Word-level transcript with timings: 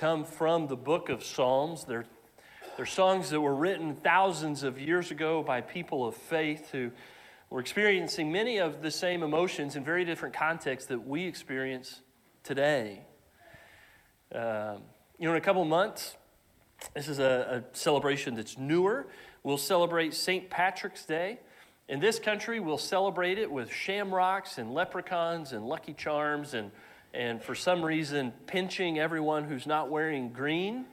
come 0.00 0.24
from 0.24 0.66
the 0.66 0.76
book 0.76 1.10
of 1.10 1.22
Psalms. 1.22 1.84
They're, 1.84 2.06
they're 2.78 2.86
songs 2.86 3.28
that 3.28 3.40
were 3.42 3.54
written 3.54 3.94
thousands 3.96 4.62
of 4.62 4.80
years 4.80 5.10
ago 5.10 5.42
by 5.42 5.60
people 5.60 6.08
of 6.08 6.14
faith 6.14 6.70
who 6.70 6.90
were 7.50 7.60
experiencing 7.60 8.32
many 8.32 8.56
of 8.56 8.80
the 8.80 8.90
same 8.90 9.22
emotions 9.22 9.76
in 9.76 9.84
very 9.84 10.06
different 10.06 10.34
contexts 10.34 10.88
that 10.88 11.06
we 11.06 11.26
experience 11.26 12.00
today. 12.42 13.02
Um, 14.34 14.84
you 15.18 15.26
know, 15.26 15.32
in 15.32 15.36
a 15.36 15.42
couple 15.42 15.62
months, 15.66 16.16
this 16.94 17.06
is 17.06 17.18
a, 17.18 17.62
a 17.62 17.76
celebration 17.76 18.34
that's 18.34 18.56
newer. 18.56 19.06
We'll 19.42 19.58
celebrate 19.58 20.14
St. 20.14 20.48
Patrick's 20.48 21.04
Day. 21.04 21.40
In 21.90 22.00
this 22.00 22.18
country, 22.18 22.58
we'll 22.58 22.78
celebrate 22.78 23.38
it 23.38 23.52
with 23.52 23.70
shamrocks 23.70 24.56
and 24.56 24.72
leprechauns 24.72 25.52
and 25.52 25.66
lucky 25.66 25.92
charms 25.92 26.54
and, 26.54 26.70
and 27.12 27.42
for 27.42 27.54
some 27.54 27.84
reason, 27.84 28.32
pinching 28.46 28.98
everyone 28.98 29.44
who's 29.44 29.66
not 29.66 29.90
wearing 29.90 30.30
green. 30.32 30.84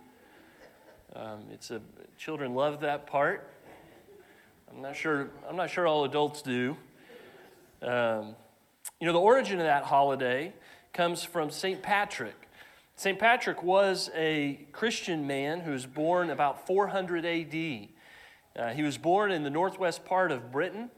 Um, 1.16 1.46
it's 1.52 1.70
a, 1.70 1.82
children 2.18 2.56
love 2.56 2.82
that 2.82 3.06
part. 3.06 3.50
I'm 4.72 4.82
not 4.82 4.96
sure, 4.96 5.30
I'm 5.48 5.56
not 5.56 5.70
sure 5.70 5.86
all 5.86 6.06
adults 6.06 6.42
do. 6.42 6.76
Um, 7.82 8.36
you 9.00 9.06
know, 9.06 9.14
the 9.14 9.20
origin 9.20 9.60
of 9.60 9.66
that 9.66 9.84
holiday 9.84 10.54
comes 10.92 11.24
from 11.24 11.52
St. 11.52 11.84
Patrick. 11.84 12.36
St. 12.96 13.20
Patrick 13.20 13.62
was 13.62 14.10
a 14.16 14.66
Christian 14.72 15.28
man 15.28 15.60
who 15.60 15.72
was 15.72 15.86
born 15.86 16.32
about 16.32 16.66
400 16.66 17.26
AD. 17.26 17.88
Uh, 18.56 18.74
he 18.74 18.82
was 18.82 18.98
born 18.98 19.32
in 19.32 19.44
the 19.44 19.52
northwest 19.52 20.04
part 20.04 20.32
of 20.32 20.52
Britain. 20.52 20.90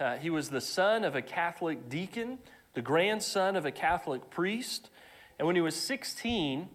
Uh, 0.00 0.16
he 0.16 0.28
was 0.28 0.48
the 0.48 0.60
son 0.60 1.04
of 1.04 1.14
a 1.14 1.22
Catholic 1.22 1.88
deacon, 1.88 2.38
the 2.76 2.82
grandson 2.82 3.56
of 3.56 3.64
a 3.64 3.70
Catholic 3.70 4.28
priest. 4.28 4.90
And 5.38 5.46
when 5.46 5.56
he 5.56 5.62
was 5.62 5.74
16, 5.74 6.68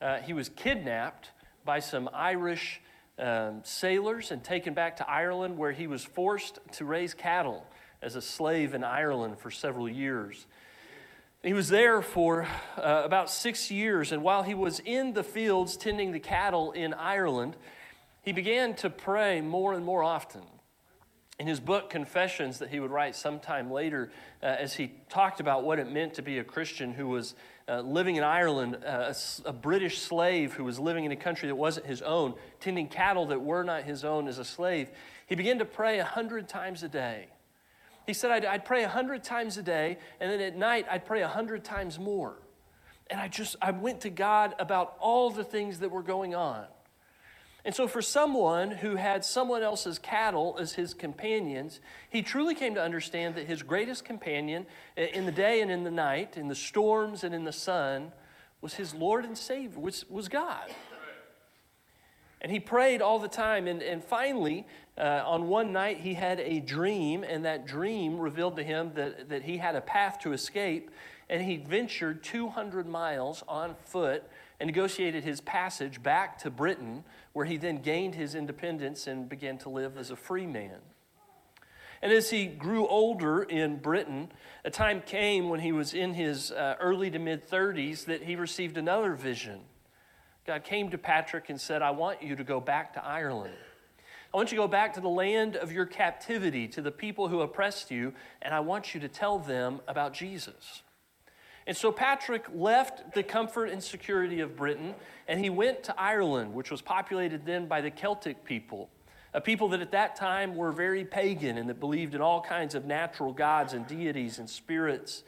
uh, 0.00 0.18
he 0.18 0.32
was 0.32 0.48
kidnapped 0.48 1.32
by 1.64 1.80
some 1.80 2.08
Irish 2.14 2.80
um, 3.18 3.62
sailors 3.64 4.30
and 4.30 4.44
taken 4.44 4.72
back 4.72 4.98
to 4.98 5.10
Ireland, 5.10 5.58
where 5.58 5.72
he 5.72 5.88
was 5.88 6.04
forced 6.04 6.60
to 6.74 6.84
raise 6.84 7.12
cattle 7.12 7.66
as 8.00 8.14
a 8.14 8.22
slave 8.22 8.72
in 8.72 8.84
Ireland 8.84 9.40
for 9.40 9.50
several 9.50 9.88
years. 9.88 10.46
He 11.42 11.52
was 11.52 11.68
there 11.68 12.02
for 12.02 12.46
uh, 12.76 13.02
about 13.04 13.28
six 13.28 13.68
years, 13.68 14.12
and 14.12 14.22
while 14.22 14.44
he 14.44 14.54
was 14.54 14.78
in 14.78 15.12
the 15.12 15.24
fields 15.24 15.76
tending 15.76 16.12
the 16.12 16.20
cattle 16.20 16.70
in 16.70 16.94
Ireland, 16.94 17.56
he 18.22 18.30
began 18.30 18.74
to 18.76 18.90
pray 18.90 19.40
more 19.40 19.72
and 19.72 19.84
more 19.84 20.04
often. 20.04 20.42
In 21.38 21.46
his 21.46 21.60
book, 21.60 21.88
Confessions, 21.88 22.58
that 22.58 22.70
he 22.70 22.80
would 22.80 22.90
write 22.90 23.14
sometime 23.14 23.70
later, 23.70 24.10
uh, 24.42 24.46
as 24.46 24.74
he 24.74 24.92
talked 25.08 25.38
about 25.38 25.62
what 25.62 25.78
it 25.78 25.90
meant 25.90 26.14
to 26.14 26.22
be 26.22 26.38
a 26.38 26.44
Christian 26.44 26.92
who 26.92 27.06
was 27.06 27.34
uh, 27.68 27.80
living 27.80 28.16
in 28.16 28.24
Ireland, 28.24 28.78
uh, 28.84 29.12
a, 29.12 29.48
a, 29.48 29.52
British 29.52 30.00
slave 30.00 30.54
who 30.54 30.64
was 30.64 30.80
living 30.80 31.04
in 31.04 31.12
a 31.12 31.16
country 31.16 31.46
that 31.46 31.54
wasn't 31.54 31.86
his 31.86 32.02
own, 32.02 32.34
tending 32.58 32.88
cattle 32.88 33.26
that 33.26 33.40
were 33.40 33.62
not 33.62 33.84
his 33.84 34.04
own 34.04 34.26
as 34.26 34.38
a 34.38 34.44
slave, 34.44 34.90
he 35.26 35.36
began 35.36 35.58
to 35.58 35.64
pray 35.64 36.00
a 36.00 36.04
hundred 36.04 36.48
times 36.48 36.82
a 36.82 36.88
day. 36.88 37.28
He 38.06 38.14
said, 38.14 38.30
I'd, 38.30 38.44
I'd 38.46 38.64
pray 38.64 38.84
a 38.84 38.88
hundred 38.88 39.22
times 39.22 39.58
a 39.58 39.62
day, 39.62 39.98
and 40.18 40.32
then 40.32 40.40
at 40.40 40.56
night, 40.56 40.86
I'd 40.90 41.04
pray 41.04 41.22
a 41.22 41.28
hundred 41.28 41.62
times 41.62 41.98
more. 41.98 42.38
And 43.10 43.20
I 43.20 43.28
just, 43.28 43.54
I 43.62 43.70
went 43.70 44.00
to 44.00 44.10
God 44.10 44.54
about 44.58 44.96
all 44.98 45.30
the 45.30 45.44
things 45.44 45.80
that 45.80 45.90
were 45.90 46.02
going 46.02 46.34
on. 46.34 46.64
And 47.68 47.74
so, 47.74 47.86
for 47.86 48.00
someone 48.00 48.70
who 48.70 48.96
had 48.96 49.22
someone 49.26 49.62
else's 49.62 49.98
cattle 49.98 50.56
as 50.58 50.72
his 50.72 50.94
companions, 50.94 51.80
he 52.08 52.22
truly 52.22 52.54
came 52.54 52.74
to 52.76 52.82
understand 52.82 53.34
that 53.34 53.46
his 53.46 53.62
greatest 53.62 54.06
companion 54.06 54.64
in 54.96 55.26
the 55.26 55.32
day 55.32 55.60
and 55.60 55.70
in 55.70 55.84
the 55.84 55.90
night, 55.90 56.38
in 56.38 56.48
the 56.48 56.54
storms 56.54 57.24
and 57.24 57.34
in 57.34 57.44
the 57.44 57.52
sun, 57.52 58.12
was 58.62 58.72
his 58.72 58.94
Lord 58.94 59.26
and 59.26 59.36
Savior, 59.36 59.78
which 59.80 60.02
was 60.08 60.30
God. 60.30 60.70
And 62.40 62.50
he 62.50 62.58
prayed 62.58 63.02
all 63.02 63.18
the 63.18 63.28
time. 63.28 63.66
And, 63.66 63.82
and 63.82 64.02
finally, 64.02 64.66
uh, 64.96 65.22
on 65.26 65.48
one 65.48 65.70
night, 65.70 66.00
he 66.00 66.14
had 66.14 66.40
a 66.40 66.60
dream, 66.60 67.22
and 67.22 67.44
that 67.44 67.66
dream 67.66 68.18
revealed 68.18 68.56
to 68.56 68.62
him 68.62 68.92
that, 68.94 69.28
that 69.28 69.42
he 69.42 69.58
had 69.58 69.76
a 69.76 69.82
path 69.82 70.20
to 70.20 70.32
escape. 70.32 70.90
And 71.28 71.42
he 71.42 71.58
ventured 71.58 72.24
200 72.24 72.88
miles 72.88 73.44
on 73.46 73.74
foot 73.84 74.24
and 74.60 74.66
negotiated 74.66 75.24
his 75.24 75.40
passage 75.40 76.02
back 76.02 76.38
to 76.38 76.50
Britain, 76.50 77.04
where 77.32 77.46
he 77.46 77.56
then 77.56 77.80
gained 77.80 78.14
his 78.14 78.34
independence 78.34 79.06
and 79.06 79.28
began 79.28 79.58
to 79.58 79.68
live 79.68 79.96
as 79.96 80.10
a 80.10 80.16
free 80.16 80.46
man. 80.46 80.78
And 82.00 82.12
as 82.12 82.30
he 82.30 82.46
grew 82.46 82.86
older 82.86 83.42
in 83.42 83.78
Britain, 83.78 84.30
a 84.64 84.70
time 84.70 85.00
came 85.00 85.48
when 85.48 85.60
he 85.60 85.72
was 85.72 85.94
in 85.94 86.14
his 86.14 86.52
uh, 86.52 86.76
early 86.80 87.10
to 87.10 87.18
mid 87.18 87.48
30s 87.48 88.04
that 88.04 88.22
he 88.22 88.36
received 88.36 88.76
another 88.76 89.14
vision. 89.14 89.60
God 90.46 90.64
came 90.64 90.90
to 90.90 90.98
Patrick 90.98 91.50
and 91.50 91.60
said, 91.60 91.82
I 91.82 91.90
want 91.90 92.22
you 92.22 92.36
to 92.36 92.44
go 92.44 92.60
back 92.60 92.94
to 92.94 93.04
Ireland. 93.04 93.54
I 94.32 94.36
want 94.36 94.52
you 94.52 94.56
to 94.56 94.62
go 94.62 94.68
back 94.68 94.94
to 94.94 95.00
the 95.00 95.08
land 95.08 95.56
of 95.56 95.72
your 95.72 95.86
captivity, 95.86 96.68
to 96.68 96.82
the 96.82 96.90
people 96.90 97.28
who 97.28 97.40
oppressed 97.40 97.90
you, 97.90 98.12
and 98.42 98.54
I 98.54 98.60
want 98.60 98.94
you 98.94 99.00
to 99.00 99.08
tell 99.08 99.38
them 99.38 99.80
about 99.88 100.12
Jesus. 100.12 100.82
And 101.68 101.76
so 101.76 101.92
Patrick 101.92 102.46
left 102.54 103.12
the 103.12 103.22
comfort 103.22 103.66
and 103.66 103.84
security 103.84 104.40
of 104.40 104.56
Britain 104.56 104.94
and 105.28 105.38
he 105.38 105.50
went 105.50 105.82
to 105.84 106.00
Ireland, 106.00 106.54
which 106.54 106.70
was 106.70 106.80
populated 106.80 107.44
then 107.44 107.68
by 107.68 107.82
the 107.82 107.90
Celtic 107.90 108.42
people, 108.42 108.88
a 109.34 109.40
people 109.42 109.68
that 109.68 109.82
at 109.82 109.92
that 109.92 110.16
time 110.16 110.56
were 110.56 110.72
very 110.72 111.04
pagan 111.04 111.58
and 111.58 111.68
that 111.68 111.78
believed 111.78 112.14
in 112.14 112.22
all 112.22 112.40
kinds 112.40 112.74
of 112.74 112.86
natural 112.86 113.34
gods 113.34 113.74
and 113.74 113.86
deities 113.86 114.38
and 114.38 114.48
spirits. 114.48 115.24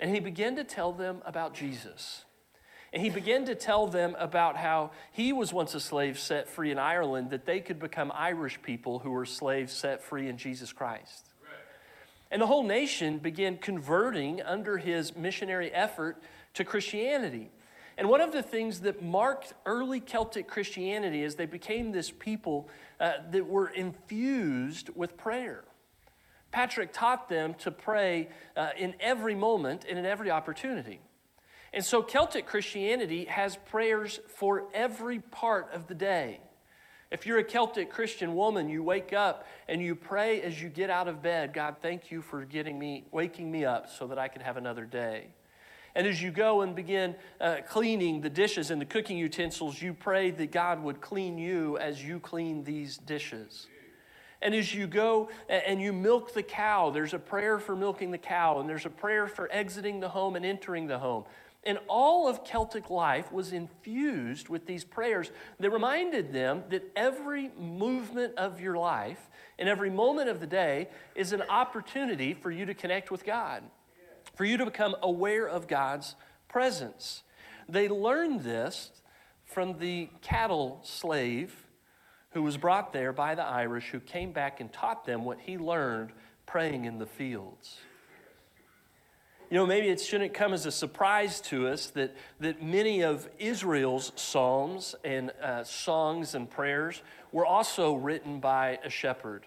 And 0.00 0.12
he 0.12 0.18
began 0.18 0.56
to 0.56 0.64
tell 0.64 0.92
them 0.92 1.22
about 1.24 1.54
Jesus. 1.54 2.24
And 2.92 3.00
he 3.00 3.08
began 3.08 3.44
to 3.44 3.54
tell 3.54 3.86
them 3.86 4.16
about 4.18 4.56
how 4.56 4.90
he 5.12 5.32
was 5.32 5.52
once 5.52 5.72
a 5.76 5.80
slave 5.80 6.18
set 6.18 6.48
free 6.48 6.72
in 6.72 6.80
Ireland, 6.80 7.30
that 7.30 7.46
they 7.46 7.60
could 7.60 7.78
become 7.78 8.10
Irish 8.12 8.60
people 8.60 8.98
who 8.98 9.12
were 9.12 9.24
slaves 9.24 9.72
set 9.72 10.02
free 10.02 10.28
in 10.28 10.36
Jesus 10.36 10.72
Christ. 10.72 11.30
And 12.30 12.42
the 12.42 12.46
whole 12.46 12.64
nation 12.64 13.18
began 13.18 13.56
converting 13.56 14.42
under 14.42 14.78
his 14.78 15.14
missionary 15.16 15.72
effort 15.72 16.20
to 16.54 16.64
Christianity. 16.64 17.50
And 17.98 18.08
one 18.08 18.20
of 18.20 18.32
the 18.32 18.42
things 18.42 18.80
that 18.80 19.02
marked 19.02 19.54
early 19.64 20.00
Celtic 20.00 20.48
Christianity 20.48 21.22
is 21.22 21.36
they 21.36 21.46
became 21.46 21.92
this 21.92 22.10
people 22.10 22.68
uh, 23.00 23.12
that 23.30 23.46
were 23.46 23.68
infused 23.68 24.90
with 24.94 25.16
prayer. 25.16 25.64
Patrick 26.50 26.92
taught 26.92 27.28
them 27.28 27.54
to 27.54 27.70
pray 27.70 28.28
uh, 28.56 28.70
in 28.76 28.94
every 29.00 29.34
moment 29.34 29.84
and 29.88 29.98
in 29.98 30.04
every 30.04 30.30
opportunity. 30.30 31.00
And 31.72 31.84
so 31.84 32.02
Celtic 32.02 32.46
Christianity 32.46 33.26
has 33.26 33.56
prayers 33.56 34.20
for 34.36 34.64
every 34.72 35.18
part 35.18 35.70
of 35.72 35.86
the 35.86 35.94
day. 35.94 36.40
If 37.10 37.24
you're 37.24 37.38
a 37.38 37.44
Celtic 37.44 37.90
Christian 37.90 38.34
woman, 38.34 38.68
you 38.68 38.82
wake 38.82 39.12
up 39.12 39.46
and 39.68 39.80
you 39.80 39.94
pray 39.94 40.42
as 40.42 40.60
you 40.60 40.68
get 40.68 40.90
out 40.90 41.06
of 41.06 41.22
bed, 41.22 41.52
God, 41.52 41.76
thank 41.80 42.10
you 42.10 42.20
for 42.20 42.44
getting 42.44 42.78
me, 42.78 43.04
waking 43.12 43.50
me 43.50 43.64
up 43.64 43.88
so 43.88 44.08
that 44.08 44.18
I 44.18 44.26
can 44.26 44.42
have 44.42 44.56
another 44.56 44.84
day. 44.84 45.28
And 45.94 46.06
as 46.06 46.20
you 46.20 46.30
go 46.30 46.60
and 46.62 46.74
begin 46.74 47.14
uh, 47.40 47.58
cleaning 47.66 48.20
the 48.20 48.28
dishes 48.28 48.70
and 48.70 48.80
the 48.80 48.84
cooking 48.84 49.16
utensils, 49.16 49.80
you 49.80 49.94
pray 49.94 50.30
that 50.32 50.50
God 50.50 50.82
would 50.82 51.00
clean 51.00 51.38
you 51.38 51.78
as 51.78 52.04
you 52.04 52.18
clean 52.18 52.64
these 52.64 52.98
dishes. 52.98 53.68
And 54.42 54.54
as 54.54 54.74
you 54.74 54.86
go 54.86 55.30
and 55.48 55.80
you 55.80 55.94
milk 55.94 56.34
the 56.34 56.42
cow, 56.42 56.90
there's 56.90 57.14
a 57.14 57.18
prayer 57.18 57.58
for 57.58 57.74
milking 57.74 58.10
the 58.10 58.18
cow, 58.18 58.60
and 58.60 58.68
there's 58.68 58.84
a 58.84 58.90
prayer 58.90 59.26
for 59.26 59.50
exiting 59.50 60.00
the 60.00 60.10
home 60.10 60.36
and 60.36 60.44
entering 60.44 60.86
the 60.86 60.98
home. 60.98 61.24
And 61.66 61.78
all 61.88 62.28
of 62.28 62.44
Celtic 62.44 62.90
life 62.90 63.32
was 63.32 63.52
infused 63.52 64.48
with 64.48 64.66
these 64.66 64.84
prayers 64.84 65.32
that 65.58 65.70
reminded 65.70 66.32
them 66.32 66.62
that 66.70 66.84
every 66.94 67.50
movement 67.58 68.34
of 68.36 68.60
your 68.60 68.76
life 68.76 69.28
and 69.58 69.68
every 69.68 69.90
moment 69.90 70.28
of 70.28 70.38
the 70.38 70.46
day 70.46 70.88
is 71.16 71.32
an 71.32 71.42
opportunity 71.42 72.34
for 72.34 72.52
you 72.52 72.66
to 72.66 72.74
connect 72.74 73.10
with 73.10 73.24
God, 73.24 73.64
for 74.36 74.44
you 74.44 74.56
to 74.58 74.64
become 74.64 74.94
aware 75.02 75.48
of 75.48 75.66
God's 75.66 76.14
presence. 76.48 77.24
They 77.68 77.88
learned 77.88 78.42
this 78.42 78.92
from 79.44 79.78
the 79.78 80.08
cattle 80.22 80.80
slave 80.84 81.66
who 82.30 82.44
was 82.44 82.56
brought 82.56 82.92
there 82.92 83.12
by 83.12 83.34
the 83.34 83.44
Irish, 83.44 83.88
who 83.90 83.98
came 83.98 84.30
back 84.30 84.60
and 84.60 84.72
taught 84.72 85.04
them 85.04 85.24
what 85.24 85.40
he 85.40 85.58
learned 85.58 86.12
praying 86.44 86.84
in 86.84 86.98
the 86.98 87.06
fields. 87.06 87.78
You 89.48 89.56
know, 89.58 89.66
maybe 89.66 89.88
it 89.88 90.00
shouldn't 90.00 90.34
come 90.34 90.52
as 90.52 90.66
a 90.66 90.72
surprise 90.72 91.40
to 91.42 91.68
us 91.68 91.86
that, 91.90 92.16
that 92.40 92.64
many 92.64 93.02
of 93.02 93.28
Israel's 93.38 94.10
psalms 94.16 94.96
and 95.04 95.30
uh, 95.40 95.62
songs 95.62 96.34
and 96.34 96.50
prayers 96.50 97.00
were 97.30 97.46
also 97.46 97.94
written 97.94 98.40
by 98.40 98.80
a 98.84 98.90
shepherd. 98.90 99.46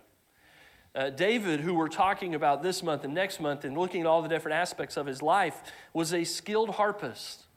Uh, 0.96 1.10
David, 1.10 1.60
who 1.60 1.74
we're 1.74 1.90
talking 1.90 2.34
about 2.34 2.64
this 2.64 2.82
month 2.82 3.04
and 3.04 3.14
next 3.14 3.42
month 3.42 3.66
and 3.66 3.78
looking 3.78 4.00
at 4.00 4.08
all 4.08 4.22
the 4.22 4.30
different 4.30 4.56
aspects 4.56 4.96
of 4.96 5.06
his 5.06 5.22
life, 5.22 5.62
was 5.94 6.14
a 6.14 6.24
skilled 6.24 6.70
harpist. 6.70 7.48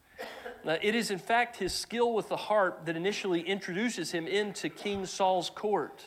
Uh, 0.67 0.77
it 0.83 0.97
is, 0.97 1.13
in 1.13 1.19
fact, 1.19 1.57
his 1.57 1.73
skill 1.73 2.13
with 2.13 2.29
the 2.29 2.37
harp 2.37 2.87
that 2.87 2.97
initially 2.97 3.41
introduces 3.41 4.11
him 4.11 4.27
into 4.27 4.69
King 4.69 5.07
Saul's 5.07 5.49
court. 5.49 6.07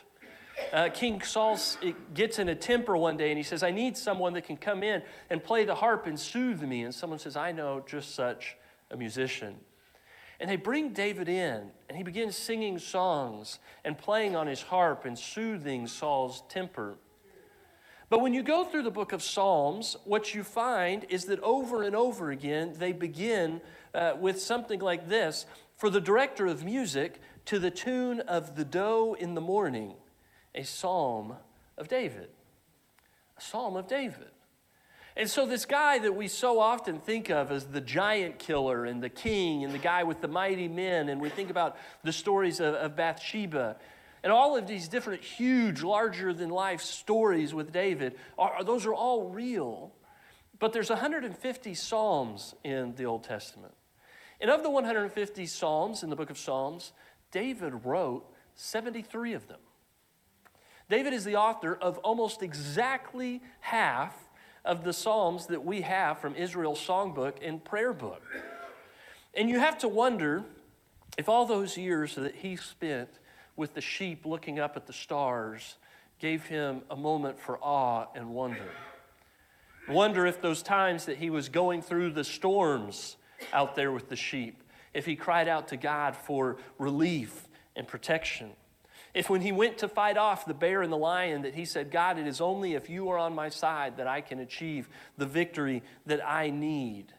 Uh, 0.73 0.89
King 0.89 1.21
Saul 1.21 1.59
gets 2.13 2.39
in 2.39 2.49
a 2.49 2.55
temper 2.55 2.97
one 2.97 3.17
day 3.17 3.29
and 3.29 3.37
he 3.37 3.43
says, 3.43 3.63
I 3.63 3.71
need 3.71 3.97
someone 3.97 4.33
that 4.33 4.43
can 4.43 4.57
come 4.57 4.83
in 4.83 5.01
and 5.29 5.43
play 5.43 5.65
the 5.65 5.75
harp 5.75 6.07
and 6.07 6.19
soothe 6.19 6.61
me. 6.61 6.83
And 6.83 6.93
someone 6.93 7.19
says, 7.19 7.35
I 7.35 7.51
know 7.51 7.83
just 7.85 8.15
such 8.15 8.57
a 8.91 8.97
musician. 8.97 9.55
And 10.39 10.49
they 10.49 10.57
bring 10.57 10.89
David 10.91 11.29
in, 11.29 11.71
and 11.87 11.97
he 11.97 12.03
begins 12.03 12.35
singing 12.35 12.77
songs 12.77 13.59
and 13.85 13.97
playing 13.97 14.35
on 14.35 14.47
his 14.47 14.61
harp 14.61 15.05
and 15.05 15.17
soothing 15.17 15.87
Saul's 15.87 16.43
temper. 16.49 16.97
But 18.09 18.21
when 18.21 18.33
you 18.33 18.43
go 18.43 18.65
through 18.65 18.83
the 18.83 18.91
book 18.91 19.13
of 19.13 19.23
Psalms, 19.23 19.97
what 20.03 20.35
you 20.35 20.43
find 20.43 21.05
is 21.09 21.25
that 21.25 21.39
over 21.39 21.83
and 21.83 21.95
over 21.95 22.31
again, 22.31 22.73
they 22.77 22.91
begin 22.91 23.61
uh, 23.93 24.13
with 24.19 24.41
something 24.41 24.79
like 24.79 25.07
this 25.07 25.45
For 25.77 25.89
the 25.89 26.01
director 26.01 26.45
of 26.45 26.63
music, 26.63 27.19
to 27.45 27.59
the 27.59 27.71
tune 27.71 28.19
of 28.21 28.55
the 28.55 28.65
doe 28.65 29.15
in 29.17 29.35
the 29.35 29.41
morning, 29.41 29.95
a 30.55 30.63
psalm 30.63 31.35
of 31.77 31.87
David. 31.87 32.29
A 33.37 33.41
psalm 33.41 33.75
of 33.75 33.87
David. 33.87 34.31
And 35.17 35.29
so, 35.29 35.45
this 35.45 35.65
guy 35.65 35.99
that 35.99 36.15
we 36.15 36.27
so 36.27 36.59
often 36.59 36.99
think 36.99 37.29
of 37.29 37.51
as 37.51 37.65
the 37.67 37.79
giant 37.79 38.39
killer 38.39 38.85
and 38.85 39.01
the 39.01 39.09
king 39.09 39.63
and 39.63 39.73
the 39.73 39.77
guy 39.77 40.03
with 40.03 40.19
the 40.19 40.27
mighty 40.27 40.67
men, 40.67 41.07
and 41.07 41.21
we 41.21 41.29
think 41.29 41.49
about 41.49 41.77
the 42.03 42.11
stories 42.11 42.59
of, 42.59 42.73
of 42.75 42.95
Bathsheba 42.95 43.77
and 44.25 44.33
all 44.33 44.57
of 44.57 44.65
these 44.65 44.87
different, 44.87 45.21
huge, 45.21 45.83
larger 45.83 46.33
than 46.33 46.49
life 46.49 46.81
stories 46.81 47.53
with 47.53 47.71
David, 47.71 48.15
are, 48.39 48.63
those 48.63 48.87
are 48.87 48.93
all 48.93 49.29
real. 49.29 49.93
But 50.57 50.73
there's 50.73 50.89
150 50.89 51.75
Psalms 51.75 52.55
in 52.63 52.95
the 52.95 53.05
Old 53.05 53.23
Testament. 53.23 53.75
And 54.41 54.49
of 54.49 54.63
the 54.63 54.69
150 54.71 55.45
Psalms 55.45 56.01
in 56.01 56.09
the 56.09 56.15
book 56.15 56.31
of 56.31 56.39
Psalms, 56.39 56.91
David 57.31 57.85
wrote 57.85 58.25
73 58.55 59.33
of 59.33 59.47
them. 59.47 59.59
David 60.89 61.13
is 61.13 61.25
the 61.25 61.35
author 61.35 61.75
of 61.75 61.97
almost 61.99 62.43
exactly 62.43 63.41
half 63.59 64.15
of 64.63 64.83
the 64.83 64.93
Psalms 64.93 65.47
that 65.47 65.63
we 65.63 65.81
have 65.81 66.19
from 66.19 66.35
Israel's 66.35 66.79
songbook 66.79 67.35
and 67.41 67.63
prayer 67.63 67.93
book. 67.93 68.23
And 69.33 69.49
you 69.49 69.59
have 69.59 69.77
to 69.79 69.87
wonder 69.87 70.43
if 71.17 71.29
all 71.29 71.45
those 71.45 71.77
years 71.77 72.15
that 72.15 72.35
he 72.35 72.55
spent 72.55 73.09
with 73.55 73.73
the 73.73 73.81
sheep 73.81 74.25
looking 74.25 74.59
up 74.59 74.75
at 74.75 74.85
the 74.85 74.93
stars 74.93 75.77
gave 76.19 76.45
him 76.45 76.81
a 76.89 76.95
moment 76.95 77.39
for 77.39 77.57
awe 77.59 78.07
and 78.15 78.29
wonder. 78.29 78.69
Wonder 79.87 80.25
if 80.25 80.41
those 80.41 80.63
times 80.63 81.05
that 81.05 81.17
he 81.17 81.29
was 81.29 81.49
going 81.49 81.81
through 81.81 82.11
the 82.11 82.23
storms 82.23 83.17
out 83.53 83.75
there 83.75 83.91
with 83.91 84.09
the 84.09 84.15
sheep, 84.15 84.63
if 84.93 85.05
he 85.05 85.15
cried 85.15 85.47
out 85.47 85.67
to 85.67 85.77
God 85.77 86.15
for 86.15 86.57
relief 86.79 87.47
and 87.75 87.87
protection. 87.87 88.51
If 89.15 89.29
when 89.29 89.39
he 89.39 89.53
went 89.53 89.77
to 89.77 89.87
fight 89.87 90.17
off 90.17 90.45
the 90.45 90.53
bear 90.53 90.81
and 90.81 90.91
the 90.91 90.97
lion, 90.97 91.43
that 91.43 91.55
he 91.55 91.63
said, 91.63 91.89
God, 91.89 92.19
it 92.19 92.27
is 92.27 92.41
only 92.41 92.73
if 92.73 92.89
you 92.89 93.09
are 93.09 93.17
on 93.17 93.33
my 93.33 93.47
side 93.47 93.95
that 93.95 94.07
I 94.07 94.19
can 94.19 94.39
achieve 94.39 94.89
the 95.17 95.25
victory 95.25 95.83
that 96.05 96.19
I 96.27 96.49
need. 96.49 97.13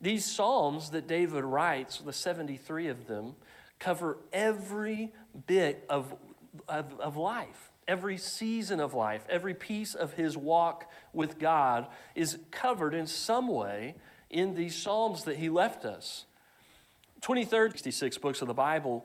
These 0.00 0.24
Psalms 0.24 0.90
that 0.90 1.08
David 1.08 1.42
writes, 1.42 1.98
the 1.98 2.12
73 2.12 2.86
of 2.86 3.08
them, 3.08 3.34
cover 3.80 4.18
every 4.32 5.12
bit 5.48 5.84
of, 5.88 6.14
of, 6.68 6.98
of 7.00 7.16
life. 7.16 7.72
Every 7.88 8.16
season 8.16 8.78
of 8.78 8.94
life, 8.94 9.24
every 9.28 9.54
piece 9.54 9.96
of 9.96 10.12
his 10.12 10.36
walk 10.36 10.88
with 11.12 11.40
God 11.40 11.88
is 12.14 12.38
covered 12.52 12.94
in 12.94 13.08
some 13.08 13.48
way 13.48 13.96
in 14.30 14.54
these 14.54 14.76
Psalms 14.76 15.24
that 15.24 15.38
he 15.38 15.48
left 15.48 15.84
us. 15.84 16.26
23rd, 17.22 17.72
66 17.72 18.18
books 18.18 18.42
of 18.42 18.48
the 18.48 18.54
Bible 18.54 19.04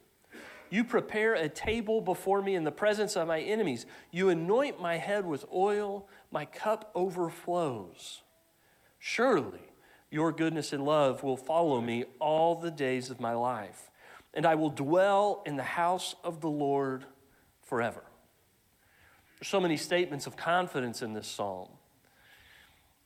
You 0.71 0.85
prepare 0.85 1.33
a 1.33 1.49
table 1.49 1.99
before 1.99 2.41
me 2.41 2.55
in 2.55 2.63
the 2.63 2.71
presence 2.71 3.17
of 3.17 3.27
my 3.27 3.41
enemies. 3.41 3.85
You 4.09 4.29
anoint 4.29 4.81
my 4.81 4.97
head 4.97 5.25
with 5.25 5.45
oil, 5.53 6.07
my 6.31 6.45
cup 6.45 6.89
overflows. 6.95 8.21
Surely 8.97 9.59
your 10.09 10.31
goodness 10.31 10.71
and 10.71 10.85
love 10.85 11.23
will 11.23 11.35
follow 11.35 11.81
me 11.81 12.05
all 12.19 12.55
the 12.55 12.71
days 12.71 13.09
of 13.09 13.19
my 13.19 13.33
life, 13.33 13.91
and 14.33 14.45
I 14.45 14.55
will 14.55 14.69
dwell 14.69 15.43
in 15.45 15.57
the 15.57 15.63
house 15.63 16.15
of 16.23 16.39
the 16.39 16.49
Lord 16.49 17.03
forever. 17.61 18.03
There's 19.37 19.49
so 19.49 19.59
many 19.59 19.75
statements 19.75 20.25
of 20.25 20.37
confidence 20.37 21.01
in 21.01 21.13
this 21.13 21.27
psalm. 21.27 21.67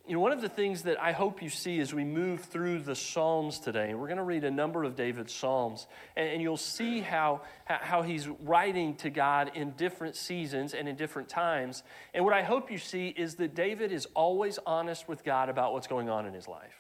You 0.07 0.13
know, 0.13 0.19
one 0.19 0.31
of 0.31 0.41
the 0.41 0.49
things 0.49 0.83
that 0.83 1.01
I 1.01 1.13
hope 1.13 1.41
you 1.41 1.49
see 1.49 1.79
as 1.79 1.91
we 1.91 2.03
move 2.03 2.41
through 2.41 2.79
the 2.79 2.95
Psalms 2.95 3.57
today, 3.57 3.95
we're 3.95 4.05
going 4.05 4.17
to 4.17 4.23
read 4.23 4.43
a 4.43 4.51
number 4.51 4.83
of 4.83 4.95
David's 4.95 5.33
Psalms, 5.33 5.87
and, 6.15 6.29
and, 6.29 6.41
you'll 6.43 6.57
see 6.57 6.99
how, 6.99 7.41
how 7.65 8.03
he's 8.03 8.27
writing 8.27 8.95
to 8.97 9.09
God 9.09 9.51
in 9.55 9.71
different 9.71 10.15
seasons 10.15 10.75
and 10.75 10.87
in 10.87 10.95
different 10.95 11.27
times. 11.27 11.81
And 12.13 12.23
what 12.23 12.35
I 12.35 12.43
hope 12.43 12.69
you 12.69 12.77
see 12.77 13.07
is 13.07 13.35
that 13.35 13.55
David 13.55 13.91
is 13.91 14.07
always 14.13 14.59
honest 14.67 15.07
with 15.07 15.23
God 15.23 15.49
about 15.49 15.73
what's 15.73 15.87
going 15.87 16.07
on 16.07 16.27
in 16.27 16.33
his 16.35 16.47
life. 16.47 16.75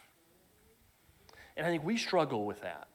And 1.57 1.65
I 1.65 1.69
think 1.71 1.83
we 1.83 1.97
struggle 1.97 2.45
with 2.45 2.61
that. 2.61 2.87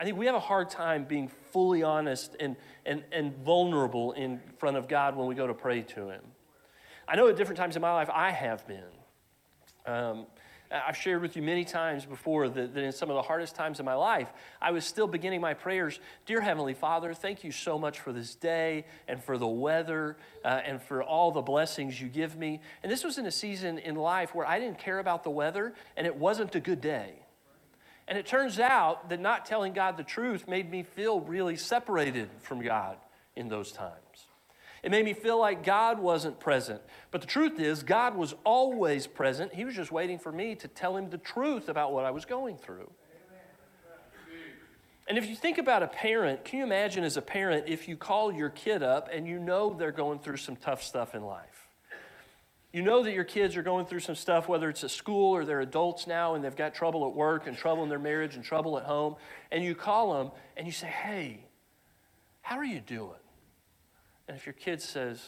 I 0.00 0.04
think 0.04 0.16
we 0.16 0.26
have 0.26 0.34
a 0.34 0.40
hard 0.40 0.70
time 0.70 1.04
being 1.04 1.28
fully 1.52 1.82
honest 1.82 2.34
and, 2.40 2.56
and, 2.86 3.04
and 3.12 3.36
vulnerable 3.44 4.12
in 4.12 4.40
front 4.58 4.78
of 4.78 4.88
God 4.88 5.14
when 5.14 5.26
we 5.26 5.34
go 5.34 5.46
to 5.46 5.52
pray 5.52 5.82
to 5.82 6.08
Him. 6.08 6.22
I 7.06 7.16
know 7.16 7.28
at 7.28 7.36
different 7.36 7.58
times 7.58 7.76
in 7.76 7.82
my 7.82 7.92
life 7.92 8.08
I 8.10 8.30
have 8.30 8.66
been. 8.66 8.82
Um, 9.86 10.26
I've 10.72 10.96
shared 10.96 11.20
with 11.20 11.34
you 11.34 11.42
many 11.42 11.64
times 11.64 12.06
before 12.06 12.48
that, 12.48 12.74
that, 12.74 12.84
in 12.84 12.92
some 12.92 13.10
of 13.10 13.16
the 13.16 13.22
hardest 13.22 13.56
times 13.56 13.80
of 13.80 13.84
my 13.84 13.94
life, 13.94 14.32
I 14.62 14.70
was 14.70 14.84
still 14.84 15.08
beginning 15.08 15.40
my 15.40 15.54
prayers 15.54 15.98
Dear 16.26 16.40
Heavenly 16.40 16.74
Father, 16.74 17.12
thank 17.12 17.42
you 17.42 17.50
so 17.50 17.76
much 17.76 17.98
for 17.98 18.12
this 18.12 18.36
day 18.36 18.84
and 19.08 19.22
for 19.22 19.36
the 19.36 19.48
weather 19.48 20.16
uh, 20.44 20.60
and 20.64 20.80
for 20.80 21.02
all 21.02 21.32
the 21.32 21.42
blessings 21.42 22.00
you 22.00 22.06
give 22.08 22.36
me. 22.36 22.60
And 22.84 22.92
this 22.92 23.02
was 23.02 23.18
in 23.18 23.26
a 23.26 23.32
season 23.32 23.78
in 23.78 23.96
life 23.96 24.32
where 24.32 24.46
I 24.46 24.60
didn't 24.60 24.78
care 24.78 25.00
about 25.00 25.24
the 25.24 25.30
weather 25.30 25.74
and 25.96 26.06
it 26.06 26.14
wasn't 26.14 26.54
a 26.54 26.60
good 26.60 26.80
day. 26.80 27.14
And 28.06 28.16
it 28.16 28.26
turns 28.26 28.60
out 28.60 29.08
that 29.08 29.20
not 29.20 29.46
telling 29.46 29.72
God 29.72 29.96
the 29.96 30.04
truth 30.04 30.46
made 30.46 30.70
me 30.70 30.84
feel 30.84 31.20
really 31.20 31.56
separated 31.56 32.28
from 32.42 32.62
God 32.62 32.96
in 33.34 33.48
those 33.48 33.72
times. 33.72 33.94
It 34.82 34.90
made 34.90 35.04
me 35.04 35.12
feel 35.12 35.38
like 35.38 35.64
God 35.64 35.98
wasn't 35.98 36.40
present. 36.40 36.80
But 37.10 37.20
the 37.20 37.26
truth 37.26 37.60
is, 37.60 37.82
God 37.82 38.16
was 38.16 38.34
always 38.44 39.06
present. 39.06 39.54
He 39.54 39.64
was 39.64 39.74
just 39.74 39.92
waiting 39.92 40.18
for 40.18 40.32
me 40.32 40.54
to 40.56 40.68
tell 40.68 40.96
him 40.96 41.10
the 41.10 41.18
truth 41.18 41.68
about 41.68 41.92
what 41.92 42.04
I 42.04 42.10
was 42.10 42.24
going 42.24 42.56
through. 42.56 42.90
And 45.10 45.18
if 45.18 45.28
you 45.28 45.34
think 45.34 45.58
about 45.58 45.82
a 45.82 45.88
parent, 45.88 46.44
can 46.44 46.60
you 46.60 46.64
imagine 46.64 47.02
as 47.02 47.16
a 47.16 47.22
parent 47.22 47.64
if 47.66 47.88
you 47.88 47.96
call 47.96 48.32
your 48.32 48.48
kid 48.48 48.82
up 48.82 49.08
and 49.12 49.26
you 49.26 49.40
know 49.40 49.74
they're 49.74 49.90
going 49.90 50.20
through 50.20 50.36
some 50.36 50.54
tough 50.54 50.84
stuff 50.84 51.16
in 51.16 51.24
life? 51.24 51.66
You 52.72 52.82
know 52.82 53.02
that 53.02 53.12
your 53.12 53.24
kids 53.24 53.56
are 53.56 53.62
going 53.64 53.86
through 53.86 54.00
some 54.00 54.14
stuff, 54.14 54.48
whether 54.48 54.68
it's 54.68 54.84
at 54.84 54.92
school 54.92 55.34
or 55.34 55.44
they're 55.44 55.60
adults 55.60 56.06
now 56.06 56.36
and 56.36 56.44
they've 56.44 56.54
got 56.54 56.74
trouble 56.74 57.08
at 57.08 57.14
work 57.14 57.48
and 57.48 57.56
trouble 57.56 57.82
in 57.82 57.88
their 57.88 57.98
marriage 57.98 58.36
and 58.36 58.44
trouble 58.44 58.78
at 58.78 58.84
home. 58.84 59.16
And 59.50 59.64
you 59.64 59.74
call 59.74 60.14
them 60.14 60.30
and 60.56 60.66
you 60.66 60.72
say, 60.72 60.86
Hey, 60.86 61.44
how 62.42 62.56
are 62.56 62.64
you 62.64 62.80
doing? 62.80 63.19
And 64.30 64.38
if 64.38 64.46
your 64.46 64.52
kid 64.52 64.80
says, 64.80 65.20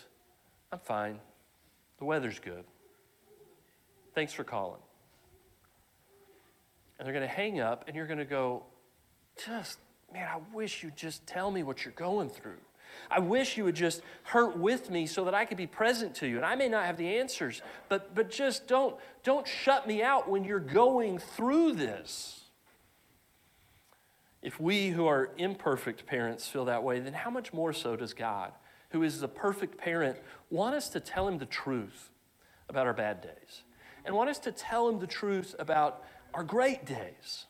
I'm 0.71 0.79
fine, 0.79 1.19
the 1.99 2.05
weather's 2.05 2.39
good, 2.39 2.63
thanks 4.15 4.33
for 4.33 4.45
calling. 4.45 4.79
And 6.97 7.05
they're 7.05 7.13
going 7.13 7.27
to 7.29 7.35
hang 7.35 7.59
up, 7.59 7.87
and 7.89 7.97
you're 7.97 8.07
going 8.07 8.21
to 8.21 8.25
go, 8.25 8.63
just, 9.45 9.81
man, 10.15 10.29
I 10.33 10.39
wish 10.55 10.85
you'd 10.85 10.95
just 10.95 11.27
tell 11.27 11.51
me 11.51 11.65
what 11.65 11.85
you're 11.85 11.95
going 11.95 12.29
through. 12.29 12.61
I 13.11 13.19
wish 13.19 13.57
you 13.57 13.65
would 13.65 13.75
just 13.75 14.03
hurt 14.23 14.57
with 14.57 14.89
me 14.89 15.09
so 15.09 15.25
that 15.25 15.35
I 15.35 15.47
could 15.47 15.59
be 15.59 15.67
present 15.67 16.15
to 16.17 16.29
you. 16.29 16.37
And 16.37 16.47
I 16.47 16.55
may 16.55 16.69
not 16.69 16.85
have 16.85 16.97
the 16.97 17.19
answers, 17.19 17.61
but, 17.89 18.15
but 18.15 18.31
just 18.31 18.69
don't, 18.69 18.95
don't 19.25 19.49
shut 19.49 19.89
me 19.89 20.05
out 20.05 20.31
when 20.31 20.45
you're 20.45 20.61
going 20.61 21.19
through 21.19 21.73
this. 21.73 22.45
If 24.43 24.61
we 24.61 24.91
who 24.91 25.07
are 25.07 25.31
imperfect 25.39 26.07
parents 26.07 26.47
feel 26.47 26.67
that 26.67 26.85
way, 26.85 27.01
then 27.01 27.15
how 27.15 27.31
much 27.31 27.53
more 27.53 27.73
so 27.73 27.97
does 27.97 28.15
God? 28.15 28.53
Who 28.93 29.03
is 29.03 29.21
the 29.21 29.29
perfect 29.29 29.79
parent, 29.79 30.17
want 30.51 30.75
us 30.75 30.89
to 30.91 31.01
tell 31.01 31.27
him 31.27 31.39
the 31.39 31.47
truth 31.47 32.11
about 32.69 32.87
our 32.87 32.95
bad 32.95 33.21
days 33.21 33.63
and 34.05 34.15
want 34.15 34.31
us 34.31 34.39
to 34.41 34.53
tell 34.53 34.89
him 34.89 34.99
the 34.99 35.07
truth 35.07 35.55
about 35.59 36.05
our 36.35 36.45
great 36.45 36.85
days. 36.85 37.47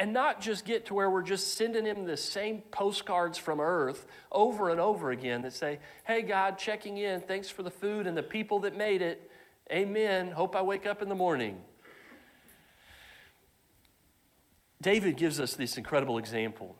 And 0.00 0.12
not 0.12 0.40
just 0.40 0.64
get 0.64 0.86
to 0.86 0.94
where 0.94 1.10
we're 1.10 1.22
just 1.22 1.54
sending 1.54 1.84
him 1.84 2.04
the 2.04 2.16
same 2.16 2.62
postcards 2.70 3.36
from 3.36 3.58
earth 3.58 4.06
over 4.30 4.70
and 4.70 4.78
over 4.78 5.10
again 5.10 5.42
that 5.42 5.52
say, 5.52 5.80
Hey, 6.04 6.22
God, 6.22 6.56
checking 6.56 6.98
in. 6.98 7.20
Thanks 7.20 7.50
for 7.50 7.64
the 7.64 7.70
food 7.70 8.06
and 8.06 8.16
the 8.16 8.22
people 8.22 8.60
that 8.60 8.76
made 8.76 9.02
it. 9.02 9.28
Amen. 9.72 10.30
Hope 10.30 10.54
I 10.54 10.62
wake 10.62 10.86
up 10.86 11.02
in 11.02 11.08
the 11.08 11.16
morning. 11.16 11.60
David 14.80 15.16
gives 15.16 15.40
us 15.40 15.54
this 15.54 15.76
incredible 15.76 16.18
example 16.18 16.76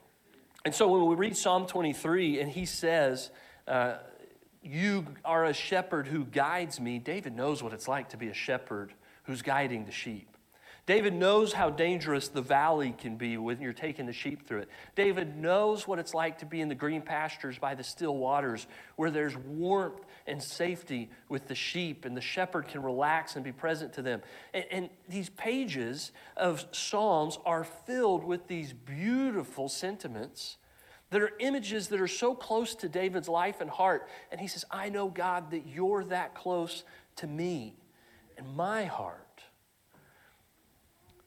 And 0.64 0.72
so 0.72 0.86
when 0.86 1.06
we 1.06 1.16
read 1.16 1.36
Psalm 1.36 1.66
23 1.66 2.40
and 2.40 2.50
he 2.50 2.64
says, 2.64 3.30
uh, 3.68 3.98
You 4.62 5.06
are 5.25 5.44
a 5.44 5.52
shepherd 5.52 6.06
who 6.08 6.25
guides 6.25 6.80
me, 6.80 6.98
David 6.98 7.37
knows 7.37 7.62
what 7.62 7.72
it's 7.72 7.88
like 7.88 8.08
to 8.10 8.16
be 8.16 8.28
a 8.28 8.34
shepherd 8.34 8.92
who's 9.25 9.42
guiding 9.42 9.84
the 9.84 9.92
sheep. 9.92 10.37
David 10.88 11.12
knows 11.12 11.52
how 11.52 11.68
dangerous 11.68 12.28
the 12.28 12.40
valley 12.40 12.94
can 12.96 13.16
be 13.16 13.37
when 13.37 13.60
you're 13.60 13.75
taking 13.75 14.06
the 14.06 14.12
sheep 14.14 14.46
through 14.46 14.60
it. 14.60 14.70
David 14.94 15.37
knows 15.37 15.87
what 15.87 15.98
it's 15.98 16.14
like 16.14 16.38
to 16.38 16.46
be 16.46 16.62
in 16.62 16.68
the 16.70 16.75
green 16.75 17.02
pastures 17.02 17.58
by 17.58 17.75
the 17.75 17.84
still 17.84 18.16
waters 18.16 18.66
where 18.96 19.10
there's 19.10 19.37
warmth 19.37 20.00
and 20.26 20.42
safety 20.42 21.10
with 21.28 21.46
the 21.46 21.54
sheep, 21.54 22.06
and 22.06 22.16
the 22.16 22.22
shepherd 22.22 22.68
can 22.68 22.82
relax 22.82 23.37
and 23.37 23.44
be 23.44 23.52
present 23.52 23.92
to 23.92 24.02
them. 24.02 24.22
And, 24.54 24.64
and 24.70 24.90
these 25.10 25.28
pages 25.28 26.10
of 26.38 26.64
Psalms 26.72 27.38
are 27.44 27.64
filled 27.64 28.25
with 28.25 28.48
these 28.48 28.72
beautiful 28.72 29.68
sentiments 29.68 30.56
that 31.10 31.22
are 31.22 31.32
images 31.38 31.88
that 31.88 32.00
are 32.00 32.08
so 32.08 32.34
close 32.34 32.74
to 32.76 32.88
David's 32.88 33.28
life 33.28 33.60
and 33.60 33.70
heart. 33.70 34.08
And 34.30 34.40
he 34.40 34.46
says, 34.46 34.64
I 34.70 34.88
know, 34.88 35.08
God, 35.08 35.50
that 35.52 35.66
you're 35.66 36.04
that 36.04 36.34
close 36.34 36.84
to 37.16 37.26
me 37.26 37.74
and 38.36 38.54
my 38.54 38.84
heart. 38.84 39.24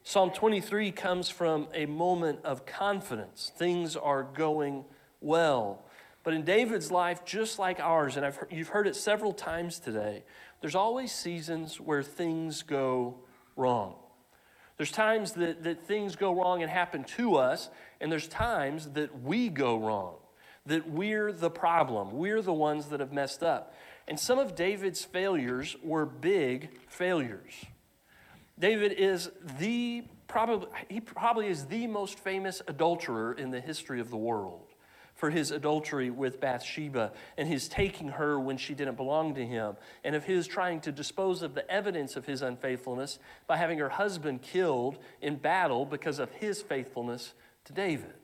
Psalm 0.04 0.30
23 0.30 0.90
comes 0.92 1.28
from 1.28 1.68
a 1.74 1.86
moment 1.86 2.40
of 2.44 2.66
confidence. 2.66 3.52
Things 3.56 3.96
are 3.96 4.24
going 4.24 4.84
well. 5.20 5.84
But 6.24 6.34
in 6.34 6.44
David's 6.44 6.90
life, 6.90 7.24
just 7.24 7.58
like 7.58 7.80
ours, 7.80 8.16
and 8.16 8.24
I've 8.24 8.36
heard, 8.36 8.52
you've 8.52 8.68
heard 8.68 8.86
it 8.86 8.96
several 8.96 9.32
times 9.32 9.78
today, 9.78 10.24
there's 10.60 10.74
always 10.74 11.12
seasons 11.12 11.80
where 11.80 12.02
things 12.02 12.62
go 12.62 13.16
wrong. 13.56 13.96
There's 14.76 14.90
times 14.90 15.32
that, 15.32 15.62
that 15.64 15.86
things 15.86 16.16
go 16.16 16.32
wrong 16.32 16.62
and 16.62 16.70
happen 16.70 17.04
to 17.16 17.36
us, 17.36 17.70
and 18.00 18.10
there's 18.10 18.28
times 18.28 18.90
that 18.90 19.22
we 19.22 19.48
go 19.48 19.76
wrong, 19.76 20.16
that 20.66 20.88
we're 20.88 21.32
the 21.32 21.50
problem. 21.50 22.12
We're 22.12 22.42
the 22.42 22.52
ones 22.52 22.86
that 22.86 23.00
have 23.00 23.12
messed 23.12 23.42
up. 23.42 23.74
And 24.08 24.18
some 24.18 24.38
of 24.38 24.54
David's 24.54 25.04
failures 25.04 25.76
were 25.82 26.06
big 26.06 26.70
failures. 26.88 27.52
David 28.58 28.92
is 28.92 29.30
the 29.58 30.04
probably 30.28 30.68
he 30.88 31.00
probably 31.00 31.48
is 31.48 31.66
the 31.66 31.86
most 31.86 32.18
famous 32.18 32.62
adulterer 32.66 33.34
in 33.34 33.50
the 33.50 33.60
history 33.60 34.00
of 34.00 34.10
the 34.10 34.16
world 34.16 34.71
for 35.22 35.30
his 35.30 35.52
adultery 35.52 36.10
with 36.10 36.40
Bathsheba 36.40 37.12
and 37.38 37.46
his 37.46 37.68
taking 37.68 38.08
her 38.08 38.40
when 38.40 38.56
she 38.56 38.74
didn't 38.74 38.96
belong 38.96 39.36
to 39.36 39.46
him, 39.46 39.76
and 40.02 40.16
of 40.16 40.24
his 40.24 40.48
trying 40.48 40.80
to 40.80 40.90
dispose 40.90 41.42
of 41.42 41.54
the 41.54 41.70
evidence 41.70 42.16
of 42.16 42.26
his 42.26 42.42
unfaithfulness 42.42 43.20
by 43.46 43.56
having 43.56 43.78
her 43.78 43.90
husband 43.90 44.42
killed 44.42 44.98
in 45.20 45.36
battle 45.36 45.86
because 45.86 46.18
of 46.18 46.28
his 46.32 46.60
faithfulness 46.60 47.34
to 47.64 47.72
David 47.72 48.16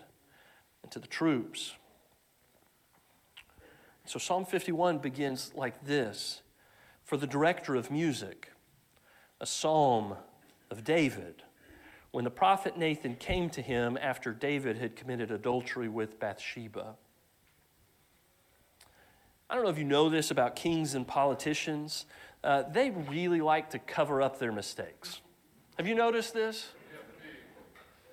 and 0.83 0.91
to 0.91 0.99
the 0.99 1.07
troops. 1.07 1.77
So 4.05 4.19
Psalm 4.19 4.45
51 4.45 4.99
begins 4.99 5.53
like 5.55 5.85
this 5.85 6.43
For 7.05 7.17
the 7.17 7.29
director 7.29 7.77
of 7.77 7.93
music, 7.93 8.51
a 9.41 9.47
psalm 9.47 10.17
of 10.69 10.83
David. 10.83 11.45
When 12.11 12.25
the 12.25 12.31
prophet 12.31 12.77
Nathan 12.77 13.17
came 13.17 13.51
to 13.51 13.63
him 13.63 13.99
after 14.01 14.33
David 14.33 14.79
had 14.79 14.97
committed 14.97 15.31
adultery 15.31 15.89
with 15.89 16.19
Bathsheba. 16.19 16.97
I 19.51 19.55
don't 19.55 19.65
know 19.65 19.71
if 19.71 19.79
you 19.79 19.85
know 19.85 20.09
this 20.09 20.31
about 20.31 20.57
kings 20.57 20.95
and 20.95 21.07
politicians. 21.07 22.07
Uh, 22.45 22.65
they 22.71 22.91
really 22.91 23.41
like 23.41 23.71
to 23.71 23.79
cover 23.79 24.23
up 24.23 24.39
their 24.39 24.53
mistakes. 24.53 25.21
Have 25.77 25.87
you 25.87 25.95
noticed 25.95 26.35
this? 26.35 26.69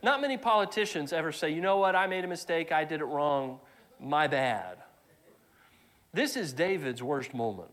Not 0.04 0.22
many 0.22 0.38
politicians 0.38 1.12
ever 1.12 1.32
say, 1.32 1.50
you 1.50 1.62
know 1.62 1.78
what, 1.78 1.96
I 1.96 2.06
made 2.06 2.24
a 2.24 2.28
mistake, 2.28 2.72
I 2.72 2.86
did 2.86 3.02
it 3.02 3.06
wrong, 3.06 3.60
my 4.00 4.28
bad. 4.28 4.78
This 6.14 6.38
is 6.38 6.54
David's 6.54 7.02
worst 7.02 7.34
moment. 7.34 7.72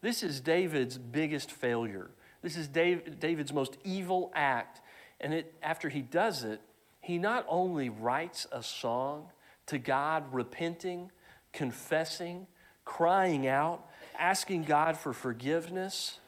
This 0.00 0.22
is 0.22 0.40
David's 0.40 0.98
biggest 0.98 1.52
failure. 1.52 2.10
This 2.42 2.56
is 2.56 2.68
David's 2.68 3.52
most 3.52 3.78
evil 3.84 4.32
act. 4.34 4.80
And 5.20 5.34
it, 5.34 5.54
after 5.62 5.88
he 5.88 6.02
does 6.02 6.44
it, 6.44 6.60
he 7.00 7.18
not 7.18 7.44
only 7.48 7.88
writes 7.88 8.46
a 8.52 8.62
song 8.62 9.28
to 9.66 9.78
God, 9.78 10.32
repenting, 10.32 11.10
confessing, 11.52 12.46
crying 12.84 13.46
out, 13.46 13.86
asking 14.18 14.64
God 14.64 14.96
for 14.96 15.12
forgiveness. 15.12 16.18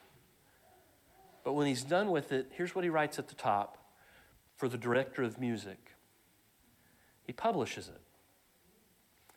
But 1.44 1.54
when 1.54 1.66
he's 1.66 1.82
done 1.82 2.11
with 2.11 2.32
it, 2.32 2.50
here's 2.52 2.75
what 2.75 2.85
he 2.85 2.90
writes 2.90 3.18
at 3.18 3.28
the 3.28 3.35
top 3.35 3.78
for 4.56 4.68
the 4.68 4.76
director 4.76 5.23
of 5.23 5.40
music. 5.40 5.78
He 7.25 7.32
publishes 7.32 7.88
it. 7.88 8.00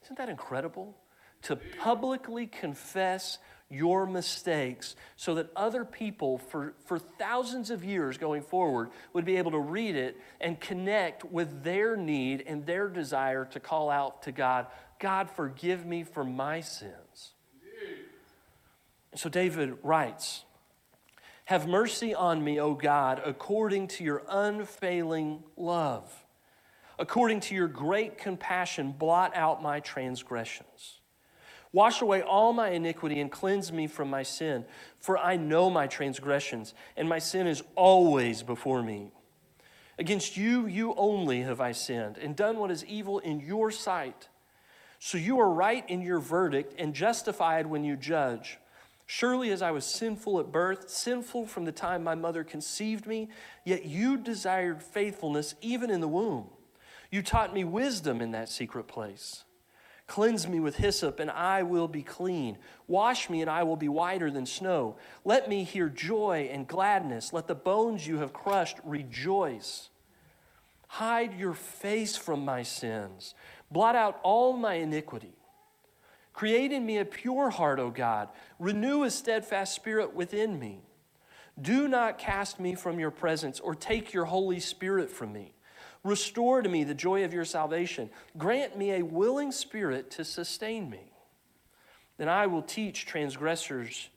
Isn't 0.04 0.18
that 0.18 0.30
incredible? 0.30 0.98
To 1.44 1.56
publicly 1.56 2.48
confess 2.48 3.38
your 3.70 4.06
mistakes 4.06 4.96
so 5.16 5.36
that 5.36 5.50
other 5.56 5.84
people 5.84 6.38
for, 6.38 6.74
for 6.86 7.00
thousands 7.00 7.70
of 7.70 7.84
years 7.84 8.18
going 8.18 8.42
forward 8.42 8.90
would 9.14 9.26
be 9.26 9.38
able 9.38 9.52
to 9.52 9.60
read 9.60 9.96
it 9.96 10.18
and 10.40 10.60
connect 10.60 11.26
with 11.26 11.64
their 11.64 11.98
need 11.98 12.44
and 12.46 12.66
their 12.66 12.88
desire 12.88 13.46
to 13.46 13.60
call 13.60 13.90
out 13.90 14.24
to 14.24 14.32
God, 14.32 14.68
God, 15.00 15.30
forgive 15.30 15.86
me 15.86 16.04
for 16.04 16.24
my 16.24 16.62
sins. 16.62 17.34
So 19.16 19.30
David 19.30 19.78
writes, 19.84 20.44
Have 21.46 21.68
mercy 21.68 22.16
on 22.16 22.44
me, 22.44 22.60
O 22.60 22.74
God, 22.74 23.22
according 23.24 23.88
to 23.90 24.04
your 24.04 24.24
unfailing 24.28 25.44
love. 25.56 26.12
According 26.98 27.42
to 27.42 27.56
your 27.56 27.68
great 27.68 28.18
compassion, 28.18 28.92
blot 28.92 29.36
out 29.36 29.62
my 29.62 29.80
transgressions. 29.80 31.00
Wash 31.74 32.04
away 32.04 32.22
all 32.22 32.54
my 32.54 32.70
iniquity 32.70 33.20
and 33.20 33.32
cleanse 33.32 33.74
me 33.74 33.88
from 33.88 34.08
my 34.08 34.22
sin, 34.22 34.64
for 35.00 35.18
I 35.18 35.36
know 35.36 35.72
my 35.72 35.88
transgressions, 35.88 36.76
and 36.96 37.10
my 37.10 37.18
sin 37.18 37.48
is 37.48 37.64
always 37.76 38.44
before 38.44 38.84
me. 38.84 39.12
Against 39.98 40.38
you, 40.38 40.68
you 40.68 40.94
only 40.96 41.42
have 41.42 41.60
I 41.60 41.72
sinned, 41.72 42.20
and 42.20 42.36
done 42.36 42.58
what 42.58 42.70
is 42.70 42.86
evil 42.86 43.18
in 43.20 43.40
your 43.40 43.72
sight. 43.72 44.30
So 45.00 45.18
you 45.18 45.40
are 45.40 45.50
right 45.50 45.88
in 45.90 46.02
your 46.02 46.20
verdict 46.20 46.76
and 46.78 46.94
justified 46.94 47.66
when 47.66 47.84
you 47.84 47.96
judge. 47.96 48.60
Surely, 49.06 49.50
as 49.50 49.62
I 49.62 49.72
was 49.72 49.86
sinful 49.86 50.40
at 50.40 50.52
birth, 50.52 50.90
sinful 50.90 51.48
from 51.48 51.66
the 51.66 51.72
time 51.72 52.04
my 52.04 52.16
mother 52.16 52.44
conceived 52.44 53.08
me, 53.08 53.30
yet 53.66 53.86
you 53.86 54.18
desired 54.18 54.82
faithfulness 54.82 55.56
even 55.60 55.90
in 55.90 56.02
the 56.02 56.08
womb. 56.08 56.50
You 57.12 57.22
taught 57.22 57.54
me 57.54 57.64
wisdom 57.64 58.22
in 58.22 58.32
that 58.32 58.50
secret 58.50 58.88
place. 58.88 59.44
Cleanse 60.08 60.48
me 60.48 60.60
with 60.60 60.76
hyssop, 60.76 61.20
and 61.20 61.32
I 61.32 61.64
will 61.64 61.88
be 61.88 62.04
clean. 62.04 62.58
Wash 62.88 63.30
me, 63.30 63.42
and 63.42 63.50
I 63.50 63.64
will 63.64 63.78
be 63.78 63.88
whiter 63.90 64.30
than 64.30 64.46
snow. 64.46 64.98
Let 65.24 65.48
me 65.48 65.64
hear 65.64 65.90
joy 65.90 66.50
and 66.52 66.68
gladness. 66.68 67.32
Let 67.32 67.48
the 67.48 67.56
bones 67.56 68.06
you 68.06 68.18
have 68.20 68.34
crushed 68.34 68.78
rejoice. 68.84 69.90
Hide 70.88 71.40
your 71.40 71.54
face 71.54 72.16
from 72.16 72.44
my 72.46 72.64
sins. 72.64 73.34
Blot 73.72 73.96
out 73.96 74.20
all 74.24 74.54
my 74.54 74.76
iniquity. 74.76 75.34
Create 76.34 76.72
in 76.72 76.86
me 76.86 76.98
a 76.98 77.06
pure 77.06 77.50
heart, 77.50 77.80
O 77.80 77.90
God. 77.90 78.30
Renew 78.60 79.04
a 79.04 79.10
steadfast 79.10 79.74
spirit 79.74 80.14
within 80.14 80.60
me. 80.60 80.82
Do 81.60 81.88
not 81.88 82.18
cast 82.18 82.60
me 82.60 82.76
from 82.76 83.00
your 83.00 83.12
presence 83.12 83.60
or 83.60 83.76
take 83.76 84.14
your 84.14 84.26
Holy 84.26 84.60
Spirit 84.60 85.10
from 85.10 85.32
me. 85.32 85.54
Restore 86.04 86.62
to 86.62 86.70
me 86.70 86.84
the 86.84 86.94
joy 86.94 87.24
of 87.24 87.34
your 87.34 87.46
salvation. 87.46 88.10
Grant 88.38 88.78
me 88.78 88.92
a 88.92 89.04
willing 89.04 89.52
spirit 89.52 90.12
to 90.12 90.26
sustain 90.26 90.90
me. 90.90 91.12
Then 92.18 92.30
I 92.30 92.48
will 92.48 92.62
teach 92.62 93.06
transgressors 93.06 94.10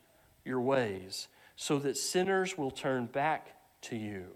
your 0.45 0.61
ways, 0.61 1.29
so 1.57 1.79
that 1.79 1.97
sinners 1.97 2.59
will 2.59 2.71
turn 2.71 3.07
back 3.07 3.49
to 3.83 3.97
you. 3.97 4.27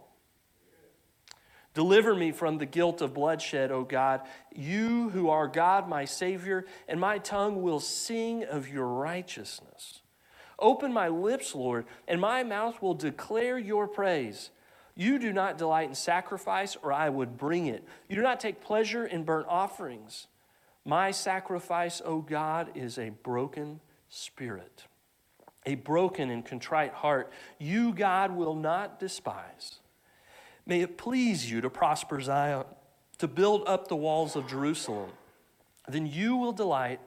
Deliver 1.74 2.14
me 2.16 2.32
from 2.32 2.58
the 2.58 2.66
guilt 2.66 3.00
of 3.00 3.14
bloodshed, 3.14 3.70
O 3.70 3.84
God, 3.84 4.22
you 4.52 5.10
who 5.10 5.28
are 5.28 5.46
God, 5.46 5.88
my 5.88 6.04
Savior, 6.04 6.66
and 6.88 6.98
my 7.00 7.18
tongue 7.18 7.62
will 7.62 7.78
sing 7.78 8.44
of 8.44 8.68
your 8.68 8.88
righteousness. 8.88 10.00
Open 10.58 10.92
my 10.92 11.08
lips, 11.08 11.54
Lord, 11.54 11.86
and 12.08 12.20
my 12.20 12.42
mouth 12.42 12.82
will 12.82 12.94
declare 12.94 13.56
your 13.56 13.86
praise. 13.86 14.50
You 14.94 15.18
do 15.18 15.32
not 15.32 15.58
delight 15.58 15.88
in 15.88 15.94
sacrifice, 15.94 16.76
or 16.82 16.92
I 16.92 17.08
would 17.08 17.36
bring 17.36 17.66
it. 17.66 17.84
You 18.08 18.16
do 18.16 18.22
not 18.22 18.40
take 18.40 18.60
pleasure 18.60 19.06
in 19.06 19.24
burnt 19.24 19.46
offerings. 19.48 20.26
My 20.84 21.10
sacrifice, 21.10 22.02
O 22.04 22.20
God, 22.20 22.70
is 22.74 22.98
a 22.98 23.10
broken 23.10 23.80
spirit, 24.08 24.84
a 25.66 25.76
broken 25.76 26.30
and 26.30 26.44
contrite 26.44 26.92
heart. 26.92 27.32
You, 27.58 27.92
God, 27.92 28.34
will 28.34 28.54
not 28.54 28.98
despise. 28.98 29.78
May 30.66 30.82
it 30.82 30.98
please 30.98 31.50
you 31.50 31.60
to 31.60 31.70
prosper 31.70 32.20
Zion, 32.20 32.64
to 33.18 33.28
build 33.28 33.66
up 33.66 33.88
the 33.88 33.96
walls 33.96 34.36
of 34.36 34.48
Jerusalem. 34.48 35.10
Then 35.88 36.06
you 36.06 36.36
will 36.36 36.52
delight 36.52 37.00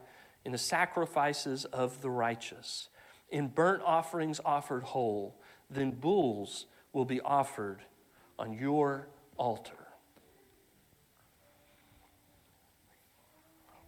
in 0.44 0.52
the 0.52 0.58
sacrifices 0.58 1.64
of 1.66 2.00
the 2.00 2.10
righteous, 2.10 2.88
in 3.30 3.48
burnt 3.48 3.82
offerings 3.84 4.40
offered 4.44 4.82
whole. 4.82 5.40
Then 5.70 5.90
bulls 5.90 6.66
will 6.94 7.04
be 7.04 7.20
offered 7.20 7.80
on 8.38 8.52
your 8.54 9.08
altar. 9.36 9.84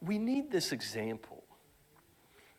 we 0.07 0.19
need 0.19 0.51
this 0.51 0.73
example. 0.73 1.43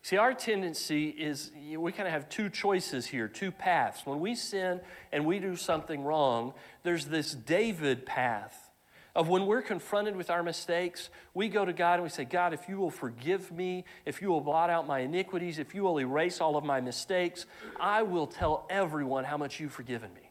See, 0.01 0.18
our 0.18 0.34
tendency 0.34 1.10
is 1.10 1.51
we 1.75 1.92
kind 1.92 2.08
of 2.08 2.13
have 2.13 2.30
two 2.30 2.50
choices 2.50 3.08
here, 3.08 3.27
two 3.27 3.51
paths. 3.51 4.06
When 4.06 4.20
we 4.20 4.36
sin 4.36 4.80
and 5.12 5.25
we 5.25 5.39
do 5.39 5.56
something 5.56 6.04
wrong, 6.04 6.54
there's 6.84 7.06
this 7.06 7.34
David 7.34 8.06
path 8.06 8.72
of 9.16 9.27
when 9.27 9.48
we're 9.48 9.63
confronted 9.63 10.16
with 10.16 10.30
our 10.30 10.44
mistakes, 10.44 11.10
we 11.34 11.50
go 11.50 11.66
to 11.66 11.74
God 11.74 11.96
and 11.96 12.04
we 12.04 12.10
say, 12.10 12.24
God, 12.24 12.54
if 12.54 12.70
you 12.70 12.77
will 12.77 12.92
forgive 12.92 13.51
me, 13.51 13.84
if 14.06 14.22
you 14.22 14.30
will 14.30 14.42
blot 14.42 14.70
out 14.70 14.88
my 14.88 15.00
iniquities, 15.00 15.58
if 15.60 15.74
you 15.74 15.84
will 15.84 16.00
erase 16.00 16.39
all 16.39 16.56
of 16.56 16.63
my 16.63 16.80
mistakes, 16.80 17.48
I 17.80 18.04
will 18.04 18.27
tell 18.27 18.68
everyone 18.70 19.24
how 19.24 19.36
much 19.36 19.60
you've 19.60 19.74
forgiven 19.74 20.13
me. 20.13 20.27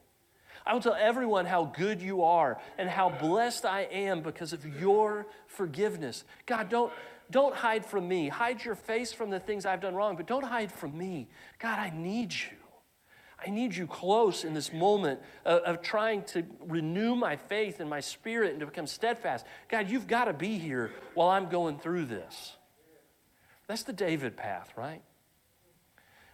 I 0.67 0.75
will 0.75 0.81
tell 0.81 0.97
everyone 0.99 1.47
how 1.47 1.65
good 1.65 2.03
you 2.03 2.23
are 2.23 2.61
and 2.77 2.89
how 2.89 3.09
blessed 3.09 3.65
I 3.65 3.83
am 3.83 4.21
because 4.21 4.53
of 4.53 4.81
your 4.81 5.27
forgiveness. 5.47 6.25
God, 6.45 6.69
don't 6.69 6.93
don't 7.31 7.55
hide 7.55 7.85
from 7.85 8.07
me. 8.07 8.29
Hide 8.29 8.65
your 8.65 8.77
face 8.77 9.13
from 9.13 9.31
the 9.31 9.41
things 9.41 9.67
I've 9.67 9.81
done 9.81 9.95
wrong, 9.95 10.17
but 10.17 10.27
don't 10.27 10.45
hide 10.45 10.71
from 10.71 10.97
me. 10.97 11.29
God, 11.59 11.79
I 11.79 11.91
need 11.91 12.33
you. 12.33 12.57
I 13.45 13.51
need 13.51 13.75
you 13.75 13.87
close 13.87 14.45
in 14.45 14.55
this 14.55 14.73
moment 14.73 15.21
of, 15.45 15.61
of, 15.63 15.83
trying 15.83 16.23
to 16.25 16.45
renew 16.61 17.15
my 17.15 17.37
faith 17.37 17.81
and 17.81 17.91
my 17.91 18.01
spirit 18.01 18.53
and 18.53 18.61
to 18.61 18.67
become 18.67 18.87
steadfast. 18.87 19.45
God, 19.69 19.91
you've 19.91 20.07
got 20.07 20.25
to 20.25 20.33
be 20.33 20.57
here 20.57 20.93
while 21.15 21.29
I'm 21.29 21.49
going 21.49 21.79
through 21.79 22.07
this. 22.07 22.57
That's 23.67 23.83
the 23.83 23.93
David 23.93 24.37
path, 24.37 24.73
right? 24.77 25.03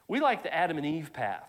We 0.06 0.20
like 0.20 0.42
the 0.42 0.54
Adam 0.54 0.76
and 0.76 0.86
Eve 0.86 1.12
path, 1.12 1.48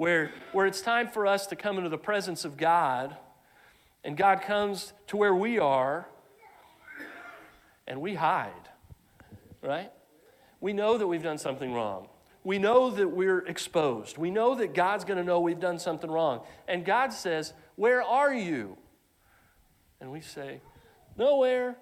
where, 0.00 0.30
where 0.52 0.64
it's 0.64 0.80
time 0.80 1.08
for 1.08 1.26
us 1.26 1.46
to 1.46 1.54
come 1.54 1.76
into 1.76 1.90
the 1.90 1.98
presence 1.98 2.46
of 2.46 2.56
God, 2.56 3.14
and 4.02 4.16
God 4.16 4.40
comes 4.40 4.94
to 5.08 5.18
where 5.18 5.34
we 5.34 5.58
are 5.58 6.08
and 7.86 8.00
we 8.00 8.14
hide, 8.14 8.70
right? 9.60 9.92
We 10.58 10.72
know 10.72 10.96
that 10.96 11.06
we've 11.06 11.22
done 11.22 11.36
something 11.36 11.74
wrong. 11.74 12.08
We 12.44 12.58
know 12.58 12.90
that 12.90 13.08
we're 13.08 13.40
exposed. 13.40 14.16
We 14.16 14.30
know 14.30 14.54
that 14.54 14.72
God's 14.72 15.04
going 15.04 15.18
to 15.18 15.22
know 15.22 15.38
we've 15.38 15.60
done 15.60 15.78
something 15.78 16.10
wrong. 16.10 16.44
And 16.66 16.82
God 16.82 17.12
says, 17.12 17.52
Where 17.76 18.02
are 18.02 18.32
you? 18.32 18.78
And 20.00 20.10
we 20.10 20.22
say, 20.22 20.62
Nowhere. 21.18 21.76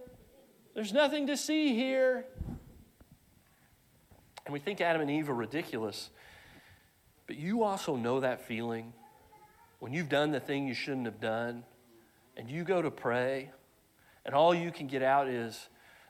There's 0.74 0.92
nothing 0.92 1.28
to 1.28 1.36
see 1.36 1.72
here. 1.72 2.24
And 4.44 4.52
we 4.52 4.58
think 4.58 4.80
Adam 4.80 5.02
and 5.02 5.08
Eve 5.08 5.30
are 5.30 5.34
ridiculous. 5.34 6.10
But 7.28 7.36
you 7.36 7.62
also 7.62 7.94
know 7.94 8.18
that 8.18 8.40
feeling 8.40 8.92
when 9.78 9.92
you've 9.92 10.08
done 10.08 10.32
the 10.32 10.40
thing 10.40 10.66
you 10.66 10.74
shouldn't 10.74 11.06
have 11.06 11.20
done, 11.20 11.62
and 12.36 12.50
you 12.50 12.64
go 12.64 12.82
to 12.82 12.90
pray, 12.90 13.50
and 14.24 14.34
all 14.34 14.52
you 14.52 14.72
can 14.72 14.88
get 14.88 15.02
out 15.04 15.28
is, 15.28 15.68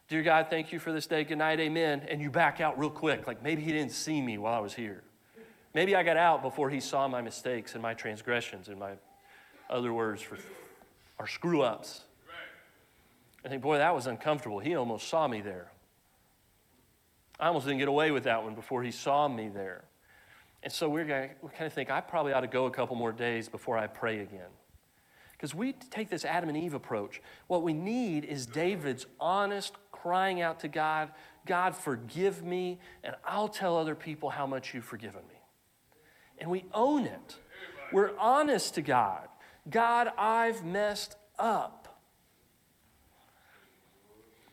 Dear 0.09 0.23
God, 0.23 0.47
thank 0.49 0.73
you 0.73 0.79
for 0.79 0.91
this 0.91 1.07
day. 1.07 1.23
Good 1.23 1.37
night, 1.37 1.61
amen. 1.61 2.07
And 2.09 2.19
you 2.19 2.31
back 2.31 2.63
out 2.63 2.79
real 2.79 2.89
quick, 2.89 3.27
like 3.27 3.43
maybe 3.43 3.61
he 3.61 3.73
didn't 3.73 3.93
see 3.93 4.23
me 4.23 4.39
while 4.39 4.55
I 4.55 4.59
was 4.59 4.73
here. 4.73 5.03
Maybe 5.75 5.95
I 5.95 6.03
got 6.03 6.17
out 6.17 6.41
before 6.41 6.71
he 6.71 6.81
saw 6.81 7.07
my 7.09 7.21
mistakes 7.21 7.75
and 7.75 7.83
my 7.83 7.93
transgressions 7.93 8.69
and 8.69 8.79
my 8.79 8.93
other 9.69 9.93
words 9.93 10.23
for 10.23 10.39
our 11.19 11.27
screw 11.27 11.61
ups. 11.61 12.05
I 13.45 13.49
think, 13.49 13.61
boy, 13.61 13.77
that 13.77 13.95
was 13.95 14.07
uncomfortable. 14.07 14.61
He 14.61 14.75
almost 14.75 15.09
saw 15.09 15.29
me 15.29 15.43
there. 15.43 15.71
I 17.39 17.49
almost 17.49 17.67
didn't 17.67 17.79
get 17.79 17.89
away 17.89 18.11
with 18.11 18.25
that 18.25 18.43
one 18.43 18.55
before 18.55 18.83
he 18.83 18.91
saw 18.91 19.29
me 19.29 19.49
there. 19.49 19.85
And 20.63 20.73
so 20.73 20.89
we're 20.89 21.05
we 21.41 21.51
kind 21.51 21.67
of 21.67 21.73
think, 21.73 21.91
I 21.91 22.01
probably 22.01 22.33
ought 22.33 22.41
to 22.41 22.49
go 22.49 22.67
a 22.67 22.71
couple 22.71 22.97
more 22.97 23.13
days 23.13 23.49
before 23.49 23.79
I 23.79 23.87
pray 23.87 24.21
again. 24.21 24.51
Because 25.33 25.55
we 25.55 25.73
take 25.73 26.11
this 26.11 26.25
Adam 26.25 26.49
and 26.49 26.59
Eve 26.59 26.75
approach. 26.75 27.23
What 27.47 27.63
we 27.63 27.73
need 27.73 28.25
is 28.25 28.45
David's 28.45 29.07
honest 29.21 29.75
crying 29.93 30.41
out 30.41 30.61
to 30.61 30.69
God, 30.69 31.11
God, 31.47 31.77
forgive 31.77 32.45
me, 32.45 32.79
and 33.05 33.15
I'll 33.25 33.49
tell 33.49 33.77
other 33.77 33.95
people 33.95 34.31
how 34.31 34.47
much 34.47 34.75
you've 34.75 34.85
forgiven 34.85 35.23
me. 35.29 35.37
And 36.39 36.51
we 36.51 36.65
own 36.75 37.05
it. 37.05 37.37
We're 37.93 38.17
honest 38.19 38.75
to 38.75 38.83
God. 38.83 39.29
God, 39.71 40.09
I've 40.19 40.65
messed 40.65 41.17
up. 41.39 42.01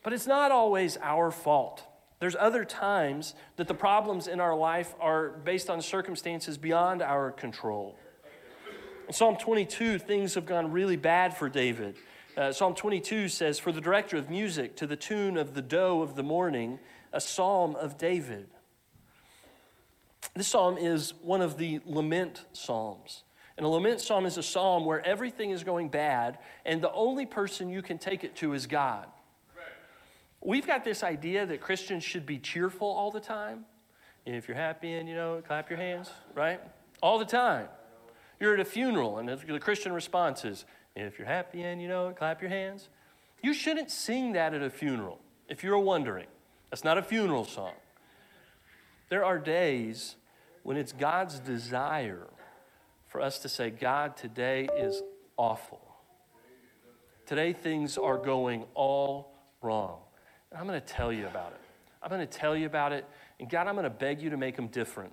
But 0.02 0.12
it's 0.12 0.26
not 0.26 0.52
always 0.52 0.96
our 1.02 1.30
fault. 1.30 1.82
There's 2.18 2.36
other 2.38 2.64
times 2.64 3.34
that 3.56 3.68
the 3.68 3.74
problems 3.74 4.26
in 4.26 4.40
our 4.40 4.56
life 4.56 4.94
are 5.00 5.30
based 5.30 5.68
on 5.68 5.82
circumstances 5.82 6.56
beyond 6.56 7.02
our 7.02 7.30
control. 7.30 7.96
In 9.06 9.12
Psalm 9.12 9.36
22, 9.36 9.98
things 9.98 10.34
have 10.34 10.46
gone 10.46 10.72
really 10.72 10.96
bad 10.96 11.36
for 11.36 11.48
David. 11.48 11.96
Uh, 12.36 12.52
Psalm 12.52 12.74
22 12.74 13.28
says, 13.28 13.58
For 13.58 13.70
the 13.70 13.80
director 13.80 14.16
of 14.16 14.30
music, 14.30 14.76
to 14.76 14.86
the 14.86 14.96
tune 14.96 15.36
of 15.36 15.54
the 15.54 15.62
doe 15.62 16.02
of 16.02 16.16
the 16.16 16.22
morning, 16.22 16.78
a 17.12 17.20
psalm 17.20 17.76
of 17.76 17.98
David. 17.98 18.48
This 20.34 20.48
psalm 20.48 20.76
is 20.76 21.14
one 21.22 21.40
of 21.40 21.56
the 21.56 21.80
lament 21.86 22.44
psalms. 22.52 23.22
And 23.56 23.64
a 23.64 23.68
lament 23.68 24.00
psalm 24.00 24.26
is 24.26 24.36
a 24.36 24.42
psalm 24.42 24.84
where 24.84 25.04
everything 25.06 25.50
is 25.50 25.64
going 25.64 25.88
bad, 25.88 26.38
and 26.64 26.82
the 26.82 26.92
only 26.92 27.24
person 27.24 27.70
you 27.70 27.80
can 27.80 27.96
take 27.96 28.24
it 28.24 28.36
to 28.36 28.52
is 28.52 28.66
God. 28.66 29.06
We've 30.46 30.64
got 30.64 30.84
this 30.84 31.02
idea 31.02 31.44
that 31.44 31.60
Christians 31.60 32.04
should 32.04 32.24
be 32.24 32.38
cheerful 32.38 32.86
all 32.86 33.10
the 33.10 33.18
time. 33.18 33.64
If 34.24 34.46
you're 34.46 34.56
happy 34.56 34.92
and 34.92 35.08
you 35.08 35.16
know, 35.16 35.42
clap 35.44 35.68
your 35.68 35.76
hands, 35.76 36.08
right? 36.36 36.60
All 37.02 37.18
the 37.18 37.24
time. 37.24 37.66
You're 38.38 38.54
at 38.54 38.60
a 38.60 38.64
funeral, 38.64 39.18
and 39.18 39.28
the 39.28 39.58
Christian 39.58 39.92
response 39.92 40.44
is, 40.44 40.64
if 40.94 41.18
you're 41.18 41.26
happy 41.26 41.62
and 41.62 41.82
you 41.82 41.88
know 41.88 42.14
clap 42.16 42.40
your 42.40 42.48
hands. 42.48 42.88
You 43.42 43.52
shouldn't 43.52 43.90
sing 43.90 44.34
that 44.34 44.54
at 44.54 44.62
a 44.62 44.70
funeral, 44.70 45.18
if 45.48 45.64
you're 45.64 45.80
wondering. 45.80 46.26
That's 46.70 46.84
not 46.84 46.96
a 46.96 47.02
funeral 47.02 47.44
song. 47.44 47.72
There 49.08 49.24
are 49.24 49.40
days 49.40 50.14
when 50.62 50.76
it's 50.76 50.92
God's 50.92 51.40
desire 51.40 52.28
for 53.08 53.20
us 53.20 53.40
to 53.40 53.48
say, 53.48 53.70
God, 53.70 54.16
today 54.16 54.68
is 54.78 55.02
awful. 55.36 55.80
Today 57.26 57.52
things 57.52 57.98
are 57.98 58.16
going 58.16 58.64
all 58.74 59.32
wrong. 59.60 59.98
And 60.50 60.60
I'm 60.60 60.66
going 60.66 60.80
to 60.80 60.86
tell 60.86 61.12
you 61.12 61.26
about 61.26 61.52
it. 61.52 61.60
I'm 62.02 62.10
going 62.10 62.26
to 62.26 62.26
tell 62.26 62.56
you 62.56 62.66
about 62.66 62.92
it. 62.92 63.04
And 63.40 63.50
God, 63.50 63.66
I'm 63.66 63.74
going 63.74 63.84
to 63.84 63.90
beg 63.90 64.22
you 64.22 64.30
to 64.30 64.36
make 64.36 64.56
them 64.56 64.68
different. 64.68 65.12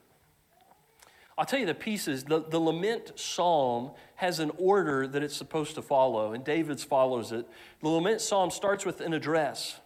I'll 1.37 1.45
tell 1.45 1.59
you 1.59 1.65
the 1.65 1.73
pieces. 1.73 2.23
The, 2.23 2.43
the 2.47 2.59
lament 2.59 3.13
psalm 3.15 3.91
has 4.15 4.39
an 4.39 4.51
order 4.57 5.07
that 5.07 5.23
it's 5.23 5.35
supposed 5.35 5.75
to 5.75 5.81
follow, 5.81 6.33
and 6.33 6.43
David's 6.43 6.83
follows 6.83 7.31
it. 7.31 7.47
The 7.81 7.89
lament 7.89 8.21
psalm 8.21 8.51
starts 8.51 8.85
with 8.85 9.01
an 9.01 9.13
address, 9.13 9.79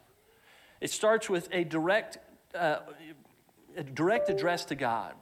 it 0.82 0.92
starts 0.92 1.30
with 1.30 1.48
a 1.52 1.64
direct, 1.64 2.18
uh, 2.54 2.80
a 3.76 3.84
direct 3.84 4.30
address 4.30 4.66
to 4.66 4.76
God. 4.76 5.14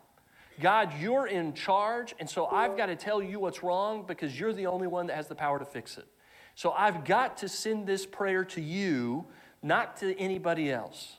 God, 0.61 0.93
you're 0.99 1.27
in 1.27 1.53
charge, 1.53 2.15
and 2.19 2.29
so 2.29 2.45
I've 2.47 2.77
got 2.77 2.85
to 2.85 2.95
tell 2.95 3.21
you 3.21 3.39
what's 3.39 3.61
wrong 3.61 4.05
because 4.07 4.39
you're 4.39 4.53
the 4.53 4.67
only 4.67 4.87
one 4.87 5.07
that 5.07 5.15
has 5.15 5.27
the 5.27 5.35
power 5.35 5.59
to 5.59 5.65
fix 5.65 5.97
it. 5.97 6.07
So 6.55 6.71
I've 6.71 7.03
got 7.03 7.37
to 7.37 7.49
send 7.49 7.85
this 7.85 8.05
prayer 8.05 8.45
to 8.45 8.61
you, 8.61 9.25
not 9.65 9.97
to 9.97 10.17
anybody 10.19 10.71
else. 10.71 11.17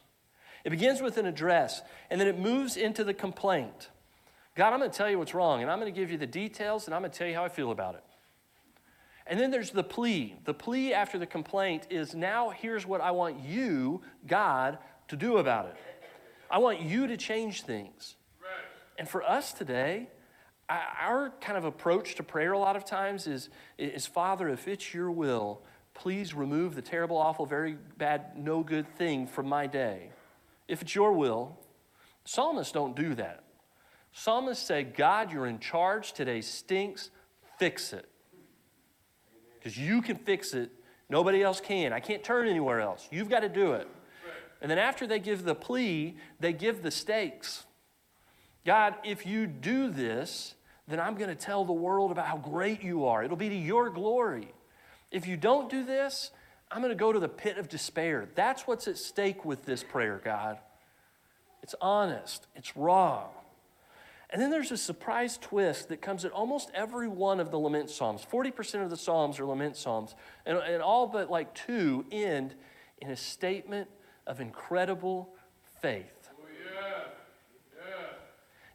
It 0.64 0.70
begins 0.70 1.00
with 1.00 1.18
an 1.18 1.26
address, 1.26 1.82
and 2.11 2.20
then 2.20 2.28
it 2.28 2.38
moves 2.38 2.76
into 2.76 3.04
the 3.04 3.14
complaint. 3.14 3.90
God, 4.54 4.72
I'm 4.72 4.78
going 4.78 4.90
to 4.90 4.96
tell 4.96 5.11
you 5.11 5.18
what's 5.18 5.35
wrong, 5.35 5.62
and 5.62 5.70
I'm 5.70 5.78
going 5.78 5.92
to 5.92 6.00
give 6.00 6.11
you 6.11 6.16
the 6.16 6.26
details, 6.26 6.87
and 6.87 6.94
I'm 6.94 7.02
going 7.02 7.11
to 7.11 7.18
tell 7.18 7.28
you 7.28 7.35
how 7.35 7.44
I 7.44 7.48
feel 7.48 7.70
about 7.70 7.94
it. 7.94 8.04
And 9.26 9.38
then 9.40 9.50
there's 9.50 9.70
the 9.70 9.82
plea. 9.82 10.37
The 10.44 10.54
plea 10.54 10.94
after 10.94 11.18
the 11.18 11.26
complaint 11.26 11.88
is 11.90 12.14
now 12.14 12.50
here's 12.50 12.87
what 12.87 13.00
I 13.00 13.11
want 13.11 13.40
you, 13.40 14.00
God, 14.26 14.78
to 15.09 15.16
do 15.16 15.38
about 15.38 15.66
it. 15.66 15.76
I 16.48 16.59
want 16.59 16.80
you 16.80 17.09
to 17.09 17.16
change 17.16 17.62
things. 17.62 18.14
And 18.98 19.09
for 19.09 19.22
us 19.22 19.52
today, 19.52 20.09
our 20.68 21.32
kind 21.40 21.59
of 21.59 21.64
approach 21.64 22.14
to 22.14 22.22
prayer 22.22 22.52
a 22.52 22.59
lot 22.59 22.76
of 22.76 22.85
times 22.85 23.26
is, 23.26 23.50
is 23.78 24.06
Father, 24.06 24.48
if 24.48 24.66
it's 24.68 24.94
your 24.94 25.11
will, 25.11 25.62
please 25.96 26.35
remove 26.35 26.74
the 26.74 26.82
terrible, 26.82 27.16
awful, 27.16 27.46
very 27.46 27.76
bad, 27.98 28.37
no 28.37 28.62
good 28.62 28.87
thing 28.96 29.26
from 29.26 29.48
my 29.48 29.66
day. 29.66 30.11
If 30.68 30.82
it's 30.82 30.94
your 30.94 31.12
will, 31.12 31.59
psalmists 32.24 32.72
don't 32.72 32.94
do 32.94 33.14
that. 33.14 33.42
Psalmists 34.12 34.66
say, 34.66 34.82
God, 34.82 35.32
you're 35.32 35.46
in 35.46 35.59
charge. 35.59 36.12
Today 36.12 36.40
stinks. 36.40 37.11
Fix 37.59 37.92
it. 37.92 38.09
Because 39.59 39.76
you 39.78 40.00
can 40.02 40.16
fix 40.16 40.54
it. 40.54 40.70
Nobody 41.09 41.42
else 41.42 41.61
can. 41.61 41.92
I 41.92 42.00
can't 42.00 42.24
turn 42.24 42.48
anywhere 42.48 42.80
else. 42.80 43.09
You've 43.11 43.28
got 43.28 43.40
to 43.40 43.48
do 43.48 43.72
it. 43.72 43.88
And 44.61 44.70
then 44.70 44.78
after 44.78 45.06
they 45.06 45.18
give 45.18 45.44
the 45.44 45.54
plea, 45.54 46.16
they 46.40 46.52
give 46.52 46.82
the 46.82 46.90
stakes. 46.90 47.66
God, 48.64 48.94
if 49.04 49.26
you 49.26 49.46
do 49.46 49.90
this, 49.90 50.54
then 50.88 50.98
I'm 50.98 51.14
going 51.14 51.30
to 51.30 51.37
tell 51.37 51.64
the 51.64 51.72
world 51.72 52.11
about 52.11 52.26
how 52.26 52.38
great 52.38 52.82
you 52.82 53.06
are. 53.06 53.22
It'll 53.22 53.37
be 53.37 53.48
to 53.48 53.54
your 53.54 53.90
glory. 53.90 54.52
If 55.16 55.26
you 55.26 55.38
don't 55.38 55.70
do 55.70 55.83
this, 55.83 56.31
I'm 56.70 56.83
going 56.83 56.90
to 56.90 56.94
go 56.94 57.11
to 57.11 57.18
the 57.18 57.26
pit 57.26 57.57
of 57.57 57.70
despair. 57.70 58.29
That's 58.35 58.66
what's 58.66 58.87
at 58.87 58.98
stake 58.98 59.46
with 59.46 59.64
this 59.64 59.83
prayer, 59.83 60.20
God. 60.22 60.59
It's 61.62 61.74
honest, 61.81 62.46
it's 62.55 62.76
raw. 62.76 63.24
And 64.29 64.42
then 64.42 64.50
there's 64.50 64.72
a 64.72 64.76
surprise 64.76 65.38
twist 65.38 65.88
that 65.88 66.02
comes 66.02 66.26
at 66.26 66.33
almost 66.33 66.70
every 66.74 67.09
one 67.09 67.40
of 67.40 67.50
the 67.50 67.57
lament 67.57 67.88
psalms. 67.88 68.26
40% 68.31 68.83
of 68.83 68.90
the 68.90 68.96
psalms 68.98 69.40
are 69.40 69.46
lament 69.46 69.76
psalms, 69.76 70.14
and, 70.44 70.59
and 70.59 70.83
all 70.83 71.07
but 71.07 71.31
like 71.31 71.55
two 71.55 72.05
end 72.12 72.55
in 73.00 73.11
a 73.11 73.16
statement 73.16 73.88
of 74.26 74.42
incredible 74.42 75.31
faith. 75.81 76.12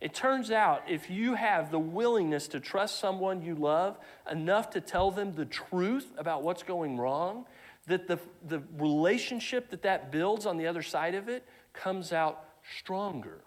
It 0.02 0.16
turns 0.16 0.50
out 0.50 0.82
if 0.90 1.12
you 1.12 1.36
have 1.36 1.70
the 1.70 1.80
willingness 1.80 2.48
to 2.50 2.60
trust 2.60 3.00
someone 3.00 3.44
you 3.44 3.54
love 3.54 4.00
enough 4.30 4.72
to 4.72 4.82
tell 4.82 5.12
them 5.12 5.36
the 5.36 5.46
truth 5.46 6.12
about 6.18 6.42
what's 6.42 6.64
going 6.64 6.98
wrong, 6.98 7.46
that 7.86 8.08
the, 8.08 8.20
the 8.48 8.64
relationship 8.78 9.70
that 9.70 9.84
that 9.84 10.12
builds 10.12 10.48
on 10.48 10.58
the 10.58 10.66
other 10.66 10.82
side 10.82 11.14
of 11.14 11.30
it 11.30 11.46
comes 11.74 12.12
out 12.12 12.46
stronger. 12.80 13.42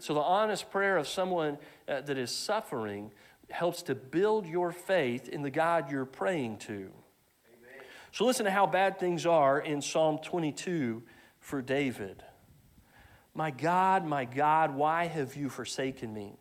So, 0.00 0.12
the 0.12 0.20
honest 0.20 0.70
prayer 0.70 0.96
of 0.96 1.06
someone 1.06 1.56
uh, 1.88 2.00
that 2.02 2.18
is 2.18 2.30
suffering 2.30 3.12
helps 3.48 3.82
to 3.82 3.94
build 3.94 4.46
your 4.46 4.72
faith 4.72 5.28
in 5.28 5.42
the 5.42 5.50
God 5.50 5.90
you're 5.90 6.04
praying 6.04 6.58
to. 6.58 6.72
Amen. 6.74 6.90
So, 8.12 8.24
listen 8.24 8.44
to 8.44 8.50
how 8.50 8.66
bad 8.66 8.98
things 8.98 9.24
are 9.24 9.60
in 9.60 9.80
Psalm 9.80 10.18
22 10.18 11.02
for 11.38 11.62
David. 11.62 12.24
My 13.34 13.50
God, 13.50 14.06
my 14.06 14.24
God, 14.24 14.74
why 14.74 15.06
have 15.06 15.34
you 15.34 15.48
forsaken 15.48 16.14
me? 16.14 16.34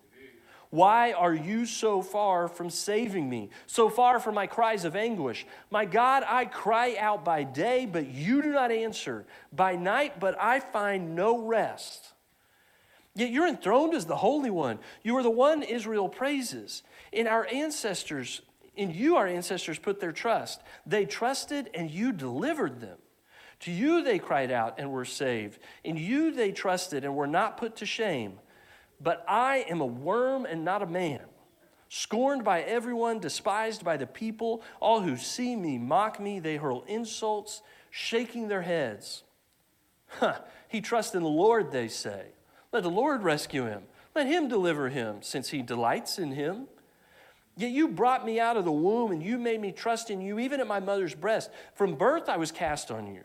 Why 0.70 1.12
are 1.12 1.34
you 1.34 1.68
so 1.68 2.02
far 2.02 2.48
from 2.48 2.72
saving 2.72 3.30
me, 3.30 3.52
so 3.68 3.90
far 3.90 4.20
from 4.20 4.34
my 4.34 4.48
cries 4.48 4.86
of 4.86 4.96
anguish? 4.96 5.46
My 5.70 5.86
God, 5.86 6.24
I 6.28 6.46
cry 6.46 6.96
out 7.00 7.24
by 7.24 7.44
day, 7.44 7.86
but 7.86 8.08
you 8.08 8.42
do 8.42 8.52
not 8.52 8.72
answer, 8.72 9.26
by 9.52 9.76
night, 9.76 10.20
but 10.20 10.36
I 10.40 10.60
find 10.60 11.16
no 11.16 11.38
rest. 11.38 12.14
Yet 13.14 13.30
you're 13.30 13.48
enthroned 13.48 13.94
as 13.94 14.08
the 14.08 14.16
Holy 14.16 14.50
One. 14.50 14.80
You 15.04 15.16
are 15.18 15.22
the 15.24 15.30
one 15.30 15.62
Israel 15.62 16.10
praises. 16.10 16.82
In 17.12 17.28
our 17.28 17.46
ancestors, 17.54 18.42
in 18.76 18.90
you 18.90 19.16
our 19.16 19.28
ancestors 19.28 19.78
put 19.78 20.00
their 20.00 20.12
trust. 20.12 20.62
They 20.88 21.06
trusted 21.06 21.70
and 21.76 21.92
you 21.92 22.12
delivered 22.12 22.82
them. 22.82 22.98
To 23.63 23.71
you 23.71 24.04
they 24.04 24.19
cried 24.19 24.52
out 24.52 24.76
and 24.78 24.91
were 24.91 25.06
saved. 25.06 25.58
In 25.86 25.95
you 25.95 26.34
they 26.34 26.52
trusted 26.52 27.06
and 27.06 27.15
were 27.15 27.28
not 27.28 27.56
put 27.56 27.78
to 27.78 27.86
shame. 27.86 28.39
But 28.99 29.23
I 29.26 29.65
am 29.69 29.80
a 29.80 29.86
worm 29.86 30.45
and 30.45 30.65
not 30.65 30.82
a 30.82 30.86
man, 30.86 31.21
scorned 31.88 32.43
by 32.43 32.62
everyone, 32.62 33.19
despised 33.19 33.86
by 33.86 33.95
the 33.95 34.06
people. 34.06 34.63
All 34.82 34.99
who 34.99 35.15
see 35.15 35.56
me 35.56 35.78
mock 35.78 36.19
me. 36.19 36.41
They 36.41 36.58
hurl 36.58 36.84
insults, 36.89 37.62
shaking 37.89 38.49
their 38.49 38.63
heads. 38.63 39.23
Huh, 40.08 40.39
he 40.67 40.82
trusts 40.82 41.15
in 41.15 41.23
the 41.23 41.30
Lord, 41.30 41.71
they 41.71 41.88
say. 41.88 42.34
Let 42.73 42.84
the 42.84 42.89
Lord 42.89 43.23
rescue 43.23 43.65
him. 43.65 43.84
Let 44.13 44.28
him 44.28 44.49
deliver 44.49 44.89
him, 44.89 45.21
since 45.21 45.52
he 45.52 45.62
delights 45.62 46.19
in 46.19 46.34
him. 46.34 46.67
Yet 47.56 47.71
you 47.71 47.88
brought 47.88 48.26
me 48.26 48.41
out 48.41 48.58
of 48.58 48.65
the 48.65 48.73
womb, 48.73 49.13
and 49.13 49.23
you 49.23 49.38
made 49.38 49.62
me 49.62 49.71
trust 49.71 50.10
in 50.10 50.19
you, 50.19 50.38
even 50.38 50.60
at 50.60 50.67
my 50.67 50.82
mother's 50.82 51.15
breast. 51.15 51.49
From 51.76 51.95
birth 51.95 52.28
I 52.28 52.36
was 52.36 52.52
cast 52.52 52.91
on 52.91 53.08
you. 53.08 53.23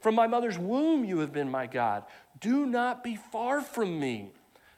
From 0.00 0.14
my 0.14 0.26
mother's 0.26 0.58
womb 0.58 1.04
you 1.04 1.18
have 1.18 1.32
been 1.32 1.50
my 1.50 1.66
God. 1.66 2.04
Do 2.40 2.66
not 2.66 3.02
be 3.02 3.16
far 3.16 3.60
from 3.60 3.98
me. 3.98 4.32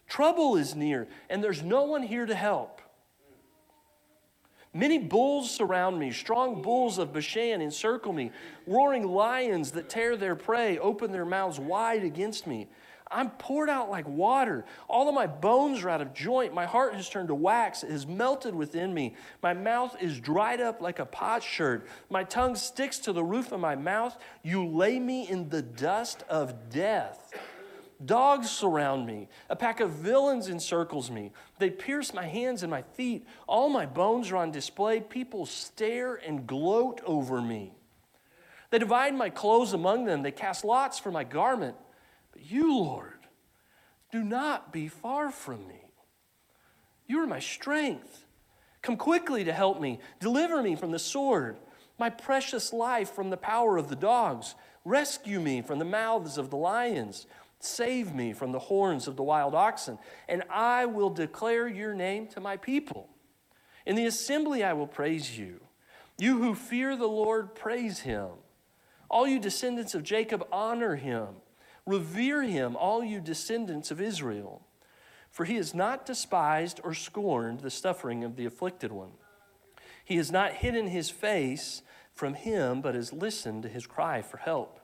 Trouble 0.09 0.57
is 0.57 0.75
near, 0.75 1.09
and 1.29 1.45
there's 1.45 1.63
no 1.63 1.85
one 1.85 2.03
here 2.03 2.27
to 2.27 2.35
help. 2.35 2.81
Many 4.73 4.99
bulls 4.99 5.51
surround 5.51 5.99
me, 5.99 6.13
strong 6.13 6.63
bulls 6.63 6.99
of 6.99 7.13
Bashan 7.13 7.61
encircle 7.61 8.13
me, 8.13 8.31
roaring 8.67 9.07
lions 9.07 9.73
that 9.73 9.89
tear 9.89 10.17
their 10.17 10.37
prey 10.37 10.79
open 10.79 11.11
their 11.11 11.25
mouths 11.25 11.59
wide 11.59 12.05
against 12.05 12.47
me. 12.47 12.69
I'm 13.11 13.31
poured 13.31 13.71
out 13.71 13.91
like 13.91 14.07
water. 14.09 14.65
All 14.89 15.09
of 15.09 15.15
my 15.15 15.27
bones 15.27 15.83
are 15.83 15.91
out 15.91 16.01
of 16.01 16.15
joint. 16.15 16.55
My 16.55 16.67
heart 16.67 16.95
has 16.95 17.09
turned 17.09 17.29
to 17.29 17.35
wax. 17.35 17.83
It 17.83 17.91
has 17.91 18.07
melted 18.07 18.55
within 18.55 18.93
me. 18.93 19.17
My 19.43 19.55
mouth 19.55 19.97
is 20.01 20.21
dried 20.21 20.61
up 20.61 20.81
like 20.81 20.99
a 20.99 21.07
potsherd. 21.07 21.87
My 22.11 22.25
tongue 22.25 22.57
sticks 22.57 22.99
to 23.01 23.13
the 23.13 23.25
roof 23.25 23.53
of 23.53 23.61
my 23.61 23.77
mouth. 23.77 24.17
You 24.43 24.67
lay 24.67 24.99
me 24.99 25.29
in 25.29 25.49
the 25.49 25.63
dust 25.63 26.25
of 26.29 26.71
death. 26.71 27.33
Dogs 28.05 28.49
surround 28.49 29.07
me. 29.07 29.29
A 29.51 29.57
pack 29.57 29.81
of 29.81 29.91
villains 29.91 30.49
encircles 30.49 31.11
me. 31.11 31.33
They 31.59 31.71
pierce 31.71 32.15
my 32.15 32.27
hands 32.27 32.63
and 32.63 32.71
my 32.71 32.83
feet. 32.83 33.27
All 33.49 33.69
my 33.69 33.87
bones 33.87 34.31
are 34.31 34.37
on 34.37 34.53
display. 34.53 35.01
People 35.01 35.47
stare 35.47 36.15
and 36.15 36.47
gloat 36.47 37.01
over 37.05 37.43
me. 37.43 37.73
They 38.71 38.79
divide 38.79 39.15
my 39.15 39.31
clothes 39.31 39.73
among 39.73 40.05
them. 40.05 40.23
They 40.23 40.31
cast 40.31 40.65
lots 40.65 40.99
for 40.99 41.11
my 41.11 41.25
garment. 41.25 41.77
But 42.39 42.51
you, 42.53 42.79
Lord, 42.79 43.27
do 44.13 44.23
not 44.23 44.73
be 44.73 44.87
far 44.87 45.31
from 45.31 45.67
me. 45.67 45.83
You 47.09 47.19
are 47.21 47.27
my 47.27 47.41
strength. 47.41 48.25
Come 48.81 48.97
quickly 48.97 49.43
to 49.43 49.53
help 49.53 49.81
me. 49.81 49.99
Deliver 50.21 50.63
me 50.63 50.77
from 50.77 50.93
the 50.93 51.01
sword, 51.01 51.57
my 51.99 52.11
precious 52.11 52.73
life 52.73 53.13
from 53.13 53.31
the 53.31 53.37
power 53.37 53.77
of 53.77 53.89
the 53.89 53.97
dogs. 53.97 54.55
Rescue 54.85 55.41
me 55.41 55.63
from 55.63 55.81
the 55.81 55.85
mouths 55.85 56.39
of 56.39 56.51
the 56.51 56.57
lions. 56.57 57.27
Save 57.59 58.15
me 58.15 58.33
from 58.33 58.53
the 58.53 58.61
horns 58.61 59.09
of 59.09 59.17
the 59.17 59.25
wild 59.25 59.55
oxen, 59.55 59.99
and 60.29 60.45
I 60.49 60.87
will 60.87 61.11
declare 61.11 61.67
your 61.67 61.93
name 61.93 62.29
to 62.29 62.41
my 62.41 62.57
people. 62.57 63.09
In 63.85 63.97
the 63.97 64.07
assembly 64.07 64.63
I 64.63 64.75
will 64.75 64.87
praise 64.87 65.37
you. 65.37 65.61
You 66.19 66.39
who 66.39 66.55
fear 66.55 66.95
the 66.97 67.09
Lord, 67.09 67.57
praise 67.57 68.01
him. 68.01 68.29
All 69.11 69.27
you 69.27 69.41
descendants 69.41 69.97
of 69.97 70.05
Jacob, 70.05 70.47
honor 70.53 70.95
him. 70.95 71.29
Revere 71.89 72.43
him, 72.43 72.77
all 72.77 73.03
you 73.03 73.19
descendants 73.19 73.91
of 73.91 73.99
Israel, 73.99 74.61
for 75.31 75.47
he 75.47 75.57
has 75.57 75.73
not 75.73 76.05
despised 76.05 76.83
or 76.85 76.93
scorned 76.93 77.61
the 77.61 77.71
suffering 77.71 78.25
of 78.25 78.37
the 78.37 78.45
afflicted 78.45 78.93
one. 78.93 79.13
He 80.05 80.19
has 80.19 80.31
not 80.31 80.53
hidden 80.53 80.89
his 80.89 81.09
face 81.09 81.81
from 82.13 82.35
him, 82.35 82.83
but 82.83 82.95
has 82.95 83.15
listened 83.15 83.63
to 83.63 83.71
his 83.71 83.87
cry 83.87 84.21
for 84.21 84.37
help. 84.37 84.81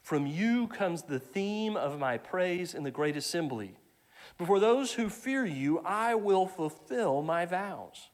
From 0.00 0.28
you 0.28 0.68
comes 0.68 1.02
the 1.02 1.18
theme 1.18 1.76
of 1.76 1.98
my 1.98 2.18
praise 2.18 2.72
in 2.72 2.84
the 2.84 2.92
great 2.92 3.16
assembly. 3.16 3.76
Before 4.38 4.60
those 4.60 4.92
who 4.92 5.08
fear 5.08 5.44
you, 5.44 5.80
I 5.80 6.14
will 6.14 6.46
fulfill 6.46 7.20
my 7.20 7.46
vows. 7.46 8.10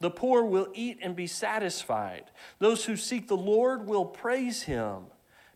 The 0.00 0.10
poor 0.10 0.44
will 0.44 0.68
eat 0.74 0.98
and 1.00 1.16
be 1.16 1.26
satisfied. 1.26 2.24
Those 2.58 2.84
who 2.84 2.96
seek 2.96 3.28
the 3.28 3.36
Lord 3.36 3.86
will 3.86 4.04
praise 4.04 4.64
him. 4.64 5.06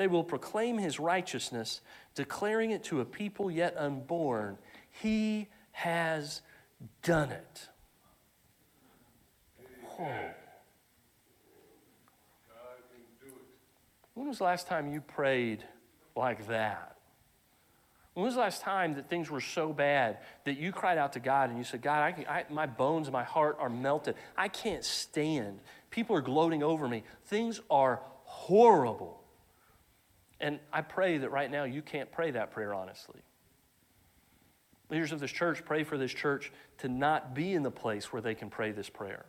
They 0.00 0.06
will 0.06 0.24
proclaim 0.24 0.78
his 0.78 0.98
righteousness, 0.98 1.82
declaring 2.14 2.70
it 2.70 2.82
to 2.84 3.02
a 3.02 3.04
people 3.04 3.50
yet 3.50 3.76
unborn. 3.76 4.56
He 4.90 5.48
has 5.72 6.40
done 7.02 7.30
it. 7.30 7.68
Oh. 9.98 10.08
When 14.14 14.26
was 14.26 14.38
the 14.38 14.44
last 14.44 14.66
time 14.66 14.90
you 14.90 15.02
prayed 15.02 15.64
like 16.16 16.46
that? 16.46 16.96
When 18.14 18.24
was 18.24 18.36
the 18.36 18.40
last 18.40 18.62
time 18.62 18.94
that 18.94 19.10
things 19.10 19.30
were 19.30 19.42
so 19.42 19.70
bad 19.70 20.20
that 20.46 20.56
you 20.56 20.72
cried 20.72 20.96
out 20.96 21.12
to 21.12 21.20
God 21.20 21.50
and 21.50 21.58
you 21.58 21.64
said, 21.64 21.82
God, 21.82 22.00
I, 22.00 22.24
I, 22.26 22.44
my 22.50 22.64
bones 22.64 23.06
and 23.06 23.12
my 23.12 23.24
heart 23.24 23.58
are 23.60 23.68
melted. 23.68 24.14
I 24.34 24.48
can't 24.48 24.82
stand. 24.82 25.60
People 25.90 26.16
are 26.16 26.22
gloating 26.22 26.62
over 26.62 26.88
me. 26.88 27.04
Things 27.26 27.60
are 27.68 28.00
horrible. 28.24 29.19
And 30.40 30.58
I 30.72 30.80
pray 30.80 31.18
that 31.18 31.30
right 31.30 31.50
now 31.50 31.64
you 31.64 31.82
can't 31.82 32.10
pray 32.10 32.30
that 32.30 32.50
prayer 32.50 32.74
honestly. 32.74 33.20
Leaders 34.88 35.12
of 35.12 35.20
this 35.20 35.30
church, 35.30 35.64
pray 35.64 35.84
for 35.84 35.96
this 35.96 36.12
church 36.12 36.50
to 36.78 36.88
not 36.88 37.34
be 37.34 37.52
in 37.52 37.62
the 37.62 37.70
place 37.70 38.12
where 38.12 38.22
they 38.22 38.34
can 38.34 38.50
pray 38.50 38.72
this 38.72 38.88
prayer. 38.88 39.26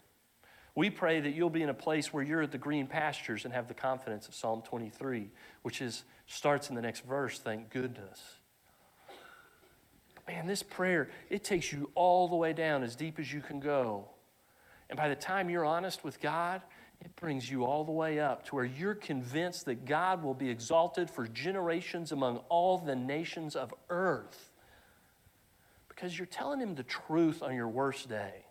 We 0.74 0.90
pray 0.90 1.20
that 1.20 1.32
you'll 1.32 1.50
be 1.50 1.62
in 1.62 1.70
a 1.70 1.74
place 1.74 2.14
where 2.14 2.24
you're 2.24 2.42
at 2.42 2.52
the 2.52 2.58
green 2.58 2.88
pastures 2.88 3.46
and 3.46 3.54
have 3.54 3.68
the 3.68 3.74
confidence 3.74 4.28
of 4.28 4.34
Psalm 4.34 4.62
23, 4.62 5.30
which 5.64 5.82
is 5.82 6.04
starts 6.28 6.70
in 6.70 6.76
the 6.76 6.82
next 6.82 7.06
verse, 7.06 7.40
thank 7.40 7.70
goodness. 7.70 8.22
Man, 10.28 10.48
this 10.48 10.64
prayer, 10.64 11.10
it 11.30 11.44
takes 11.44 11.74
you 11.74 11.92
all 11.94 12.30
the 12.30 12.38
way 12.38 12.54
down 12.54 12.84
as 12.84 12.96
deep 12.96 13.20
as 13.20 13.34
you 13.34 13.42
can 13.42 13.60
go. 13.60 14.06
And 14.90 14.98
by 14.98 15.10
the 15.10 15.16
time 15.16 15.50
you're 15.50 15.66
honest 15.66 16.04
with 16.04 16.22
God, 16.22 16.62
it 17.04 17.16
brings 17.16 17.50
you 17.50 17.66
all 17.66 17.84
the 17.84 17.92
way 17.92 18.20
up 18.20 18.46
to 18.46 18.56
where 18.56 18.66
you're 18.66 18.96
convinced 18.96 19.66
that 19.66 19.86
God 19.86 20.24
will 20.24 20.34
be 20.34 20.50
exalted 20.50 21.10
for 21.10 21.28
generations 21.28 22.12
among 22.12 22.38
all 22.50 22.78
the 22.78 22.96
nations 22.96 23.56
of 23.56 23.74
earth 23.90 24.52
because 25.88 26.18
you're 26.18 26.26
telling 26.26 26.60
Him 26.60 26.76
the 26.76 26.84
truth 26.84 27.44
on 27.44 27.56
your 27.56 27.68
worst 27.68 28.10
day. 28.10 28.46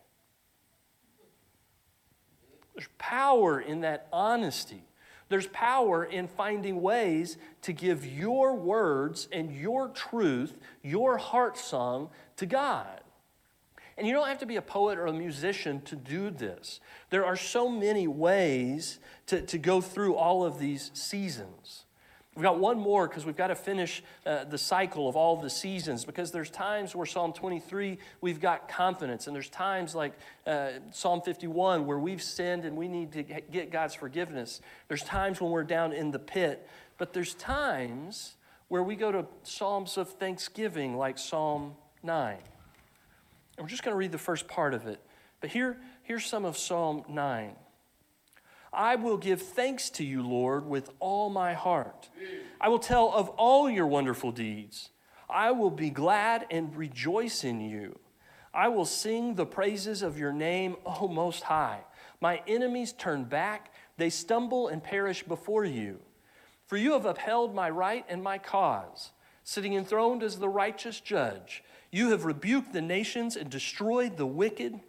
There's 2.75 2.89
power 2.99 3.61
in 3.61 3.81
that 3.81 4.09
honesty. 4.13 4.83
There's 5.29 5.47
power 5.49 6.05
in 6.05 6.29
finding 6.29 6.81
ways 6.81 7.39
to 7.63 7.73
give 7.73 8.05
your 8.05 8.55
words 8.55 9.29
and 9.31 9.55
your 9.55 9.89
truth, 9.89 10.57
your 10.83 11.19
heart 11.19 11.57
song 11.57 12.11
to 12.37 12.47
God. 12.47 13.00
And 13.97 14.07
you 14.07 14.13
don't 14.13 14.29
have 14.29 14.39
to 14.39 14.47
be 14.47 14.57
a 14.57 14.63
poet 14.63 14.99
or 14.99 15.07
a 15.07 15.13
musician 15.13 15.81
to 15.83 15.97
do 15.97 16.31
this. 16.31 16.81
There 17.11 17.25
are 17.25 17.37
so 17.37 17.69
many 17.69 18.07
ways 18.07 18.99
to, 19.27 19.43
to 19.43 19.59
go 19.59 19.81
through 19.81 20.15
all 20.17 20.45
of 20.45 20.59
these 20.59 20.91
seasons. 20.95 21.85
We've 22.37 22.45
got 22.45 22.61
one 22.61 22.79
more 22.79 23.09
because 23.09 23.27
we've 23.27 23.37
got 23.37 23.49
to 23.49 23.57
finish 23.57 24.05
uh, 24.25 24.45
the 24.45 24.57
cycle 24.57 25.09
of 25.09 25.17
all 25.17 25.37
the 25.37 25.51
seasons 25.51 26.05
because 26.05 26.31
there's 26.31 26.49
times 26.49 26.95
where 26.95 27.05
Psalm 27.05 27.33
23 27.33 27.99
we've 28.21 28.41
got 28.41 28.69
confidence, 28.69 29.27
and 29.27 29.35
there's 29.35 29.51
times 29.51 29.97
like 29.97 30.13
uh, 30.47 30.71
Psalm 30.93 31.23
51 31.23 31.87
where 31.87 31.99
we've 31.99 32.23
sinned 32.23 32.65
and 32.65 32.77
we 32.77 32.87
need 32.87 33.13
to 33.13 33.25
get 33.25 33.73
God's 33.73 33.95
forgiveness. 33.95 34.61
There's 34.87 35.03
times 35.03 35.41
when 35.41 35.51
we're 35.51 35.65
down 35.65 35.93
in 35.93 36.13
the 36.13 36.21
pit, 36.21 36.69
but 36.99 37.13
there's 37.13 37.35
times 37.35 38.37
where 38.69 38.85
we 38.85 38.95
go 38.95 39.11
to 39.11 39.27
Psalms 39.43 39.99
of 39.99 40.11
thanksgiving 40.11 40.97
like 40.97 41.19
Psalm 41.19 41.75
9. 42.05 42.39
And 43.61 43.67
we're 43.67 43.73
just 43.73 43.83
going 43.83 43.93
to 43.93 43.99
read 43.99 44.11
the 44.11 44.17
first 44.17 44.49
part 44.49 44.73
of 44.73 44.87
it. 44.87 45.03
But 45.43 45.51
here, 45.51 45.77
here's 46.03 46.25
some 46.25 46.47
of 46.47 46.57
Psalm 46.57 47.05
9. 47.11 47.55
I 48.73 48.97
will 48.97 49.19
give 49.19 49.43
thanks 49.43 49.91
to 49.91 50.05
you, 50.05 50.23
Lord, 50.23 50.65
with 50.65 50.89
all 50.99 51.29
my 51.29 51.53
heart. 51.53 52.09
I 52.59 52.71
will 52.71 52.79
tell 52.79 53.13
of 53.13 53.29
all 53.29 53.69
your 53.69 53.87
wonderful 53.87 54.33
deeds. 54.33 54.89
I 55.29 55.51
will 55.51 55.71
be 55.71 55.91
glad 55.91 56.47
and 56.51 56.75
rejoice 56.75 57.45
in 57.45 57.61
you. 57.61 57.99
I 58.55 58.69
will 58.69 58.87
sing 58.87 59.35
the 59.35 59.45
praises 59.45 60.01
of 60.01 60.19
your 60.19 60.33
name, 60.33 60.77
O 60.87 61.07
Most 61.07 61.43
High. 61.43 61.81
My 62.19 62.41
enemies 62.47 62.95
turn 62.95 63.25
back, 63.25 63.75
they 63.99 64.09
stumble 64.09 64.69
and 64.69 64.83
perish 64.83 65.23
before 65.23 65.67
you. 65.67 65.99
For 66.67 66.79
you 66.79 66.93
have 66.93 67.05
upheld 67.05 67.55
my 67.55 67.69
right 67.69 68.07
and 68.09 68.23
my 68.23 68.39
cause, 68.39 69.11
sitting 69.45 69.75
enthroned 69.75 70.23
as 70.23 70.39
the 70.39 70.49
righteous 70.49 70.99
judge. 70.99 71.63
You 71.91 72.11
have 72.11 72.25
rebuked 72.25 72.73
the 72.73 72.83
nations 72.83 73.37
and 73.37 73.51
destroyed 73.51 74.17
the 74.17 74.27
wicked. 74.27 74.81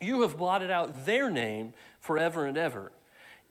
You 0.00 0.22
have 0.22 0.36
blotted 0.36 0.70
out 0.70 1.04
their 1.06 1.30
name 1.30 1.74
forever 2.00 2.46
and 2.46 2.56
ever. 2.56 2.92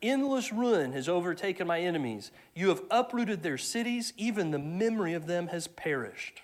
Endless 0.00 0.52
ruin 0.52 0.92
has 0.92 1.08
overtaken 1.08 1.66
my 1.66 1.80
enemies. 1.80 2.30
You 2.54 2.68
have 2.68 2.82
uprooted 2.90 3.42
their 3.42 3.58
cities, 3.58 4.12
even 4.16 4.50
the 4.50 4.58
memory 4.58 5.12
of 5.14 5.26
them 5.26 5.48
has 5.48 5.66
perished. 5.66 6.42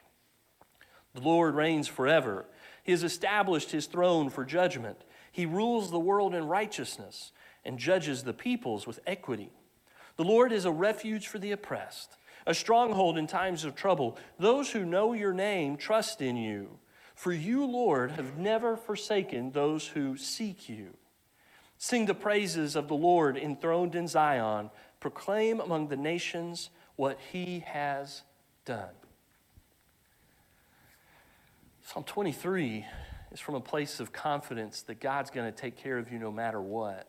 The 1.14 1.20
Lord 1.20 1.54
reigns 1.54 1.86
forever. 1.86 2.46
He 2.82 2.90
has 2.90 3.04
established 3.04 3.70
his 3.70 3.86
throne 3.86 4.28
for 4.28 4.44
judgment. 4.44 4.98
He 5.30 5.46
rules 5.46 5.90
the 5.90 6.00
world 6.00 6.34
in 6.34 6.46
righteousness 6.46 7.32
and 7.64 7.78
judges 7.78 8.24
the 8.24 8.34
peoples 8.34 8.86
with 8.86 9.00
equity. 9.06 9.50
The 10.16 10.24
Lord 10.24 10.52
is 10.52 10.64
a 10.64 10.72
refuge 10.72 11.28
for 11.28 11.38
the 11.38 11.52
oppressed, 11.52 12.16
a 12.46 12.54
stronghold 12.54 13.16
in 13.16 13.26
times 13.26 13.64
of 13.64 13.74
trouble. 13.74 14.16
Those 14.38 14.70
who 14.70 14.84
know 14.84 15.12
your 15.12 15.32
name 15.32 15.76
trust 15.76 16.20
in 16.20 16.36
you. 16.36 16.78
For 17.14 17.32
you, 17.32 17.64
Lord, 17.64 18.12
have 18.12 18.36
never 18.36 18.76
forsaken 18.76 19.52
those 19.52 19.88
who 19.88 20.16
seek 20.16 20.68
you. 20.68 20.96
Sing 21.78 22.06
the 22.06 22.14
praises 22.14 22.76
of 22.76 22.88
the 22.88 22.94
Lord 22.94 23.36
enthroned 23.36 23.94
in 23.94 24.08
Zion. 24.08 24.70
Proclaim 25.00 25.60
among 25.60 25.88
the 25.88 25.96
nations 25.96 26.70
what 26.96 27.18
he 27.32 27.60
has 27.60 28.22
done. 28.64 28.94
Psalm 31.82 32.04
23 32.04 32.86
is 33.32 33.40
from 33.40 33.54
a 33.54 33.60
place 33.60 34.00
of 34.00 34.12
confidence 34.12 34.82
that 34.82 35.00
God's 35.00 35.30
going 35.30 35.50
to 35.50 35.56
take 35.56 35.76
care 35.76 35.98
of 35.98 36.10
you 36.10 36.18
no 36.18 36.32
matter 36.32 36.60
what. 36.60 37.08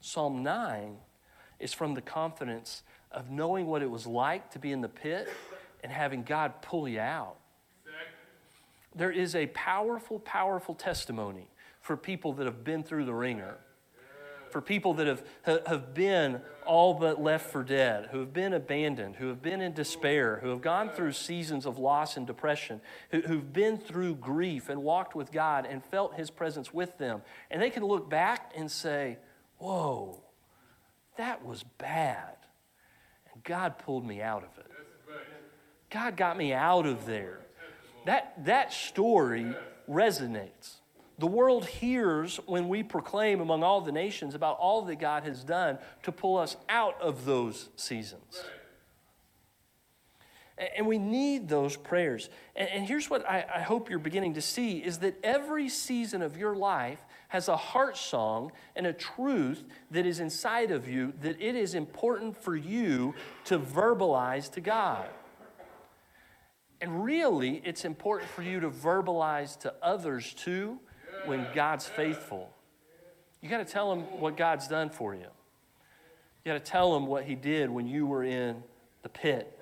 Psalm 0.00 0.42
9 0.42 0.96
is 1.60 1.72
from 1.72 1.94
the 1.94 2.00
confidence 2.00 2.82
of 3.12 3.30
knowing 3.30 3.66
what 3.66 3.82
it 3.82 3.90
was 3.90 4.06
like 4.06 4.50
to 4.52 4.58
be 4.58 4.72
in 4.72 4.80
the 4.80 4.88
pit 4.88 5.28
and 5.82 5.92
having 5.92 6.22
God 6.22 6.62
pull 6.62 6.88
you 6.88 7.00
out. 7.00 7.36
There 8.94 9.10
is 9.10 9.34
a 9.34 9.46
powerful, 9.48 10.18
powerful 10.18 10.74
testimony 10.74 11.48
for 11.80 11.96
people 11.96 12.34
that 12.34 12.44
have 12.44 12.62
been 12.62 12.82
through 12.82 13.06
the 13.06 13.14
wringer 13.14 13.58
for 14.52 14.60
people 14.60 14.94
that 14.94 15.06
have, 15.06 15.24
have 15.66 15.94
been 15.94 16.40
all 16.64 16.94
but 16.94 17.20
left 17.20 17.50
for 17.50 17.64
dead, 17.64 18.10
who 18.12 18.20
have 18.20 18.32
been 18.32 18.52
abandoned, 18.52 19.16
who 19.16 19.28
have 19.28 19.42
been 19.42 19.62
in 19.62 19.72
despair, 19.72 20.38
who 20.42 20.50
have 20.50 20.60
gone 20.60 20.90
through 20.90 21.12
seasons 21.12 21.64
of 21.66 21.78
loss 21.78 22.16
and 22.16 22.26
depression, 22.26 22.80
who, 23.10 23.22
who've 23.22 23.52
been 23.52 23.78
through 23.78 24.14
grief 24.16 24.68
and 24.68 24.82
walked 24.82 25.14
with 25.14 25.32
God 25.32 25.66
and 25.66 25.82
felt 25.82 26.14
His 26.14 26.30
presence 26.30 26.72
with 26.72 26.98
them. 26.98 27.22
And 27.50 27.60
they 27.60 27.70
can 27.70 27.82
look 27.82 28.08
back 28.08 28.52
and 28.54 28.70
say, 28.70 29.16
Whoa, 29.58 30.22
that 31.16 31.44
was 31.44 31.64
bad. 31.78 32.36
God 33.44 33.78
pulled 33.78 34.06
me 34.06 34.22
out 34.22 34.44
of 34.44 34.58
it. 34.58 34.66
God 35.90 36.16
got 36.16 36.36
me 36.36 36.52
out 36.52 36.86
of 36.86 37.06
there. 37.06 37.40
That, 38.06 38.44
that 38.44 38.72
story 38.72 39.54
resonates. 39.88 40.76
The 41.18 41.26
world 41.26 41.66
hears 41.66 42.40
when 42.46 42.68
we 42.68 42.82
proclaim 42.82 43.40
among 43.40 43.62
all 43.62 43.80
the 43.80 43.92
nations 43.92 44.34
about 44.34 44.58
all 44.58 44.82
that 44.82 44.96
God 44.96 45.24
has 45.24 45.44
done 45.44 45.78
to 46.02 46.10
pull 46.10 46.38
us 46.38 46.56
out 46.68 47.00
of 47.00 47.24
those 47.24 47.68
seasons. 47.76 48.42
And 50.76 50.86
we 50.86 50.98
need 50.98 51.48
those 51.48 51.76
prayers. 51.76 52.28
And 52.56 52.86
here's 52.86 53.10
what 53.10 53.28
I 53.28 53.62
hope 53.62 53.90
you're 53.90 53.98
beginning 53.98 54.34
to 54.34 54.42
see 54.42 54.78
is 54.78 54.98
that 54.98 55.18
every 55.22 55.68
season 55.68 56.22
of 56.22 56.36
your 56.36 56.54
life 56.54 57.04
has 57.32 57.48
a 57.48 57.56
heart 57.56 57.96
song 57.96 58.52
and 58.76 58.86
a 58.86 58.92
truth 58.92 59.64
that 59.90 60.04
is 60.04 60.20
inside 60.20 60.70
of 60.70 60.86
you 60.86 61.14
that 61.22 61.40
it 61.40 61.56
is 61.56 61.74
important 61.74 62.36
for 62.36 62.54
you 62.54 63.14
to 63.42 63.58
verbalize 63.58 64.52
to 64.52 64.60
God. 64.60 65.08
And 66.82 67.02
really, 67.02 67.62
it's 67.64 67.86
important 67.86 68.30
for 68.30 68.42
you 68.42 68.60
to 68.60 68.68
verbalize 68.68 69.58
to 69.60 69.72
others 69.80 70.34
too 70.34 70.78
when 71.24 71.46
God's 71.54 71.86
faithful. 71.86 72.52
You 73.40 73.48
got 73.48 73.66
to 73.66 73.72
tell 73.72 73.88
them 73.88 74.20
what 74.20 74.36
God's 74.36 74.68
done 74.68 74.90
for 74.90 75.14
you. 75.14 75.30
You 76.44 76.52
got 76.52 76.62
to 76.62 76.70
tell 76.70 76.92
them 76.92 77.06
what 77.06 77.24
He 77.24 77.34
did 77.34 77.70
when 77.70 77.86
you 77.86 78.04
were 78.04 78.24
in 78.24 78.62
the 79.02 79.08
pit. 79.08 79.58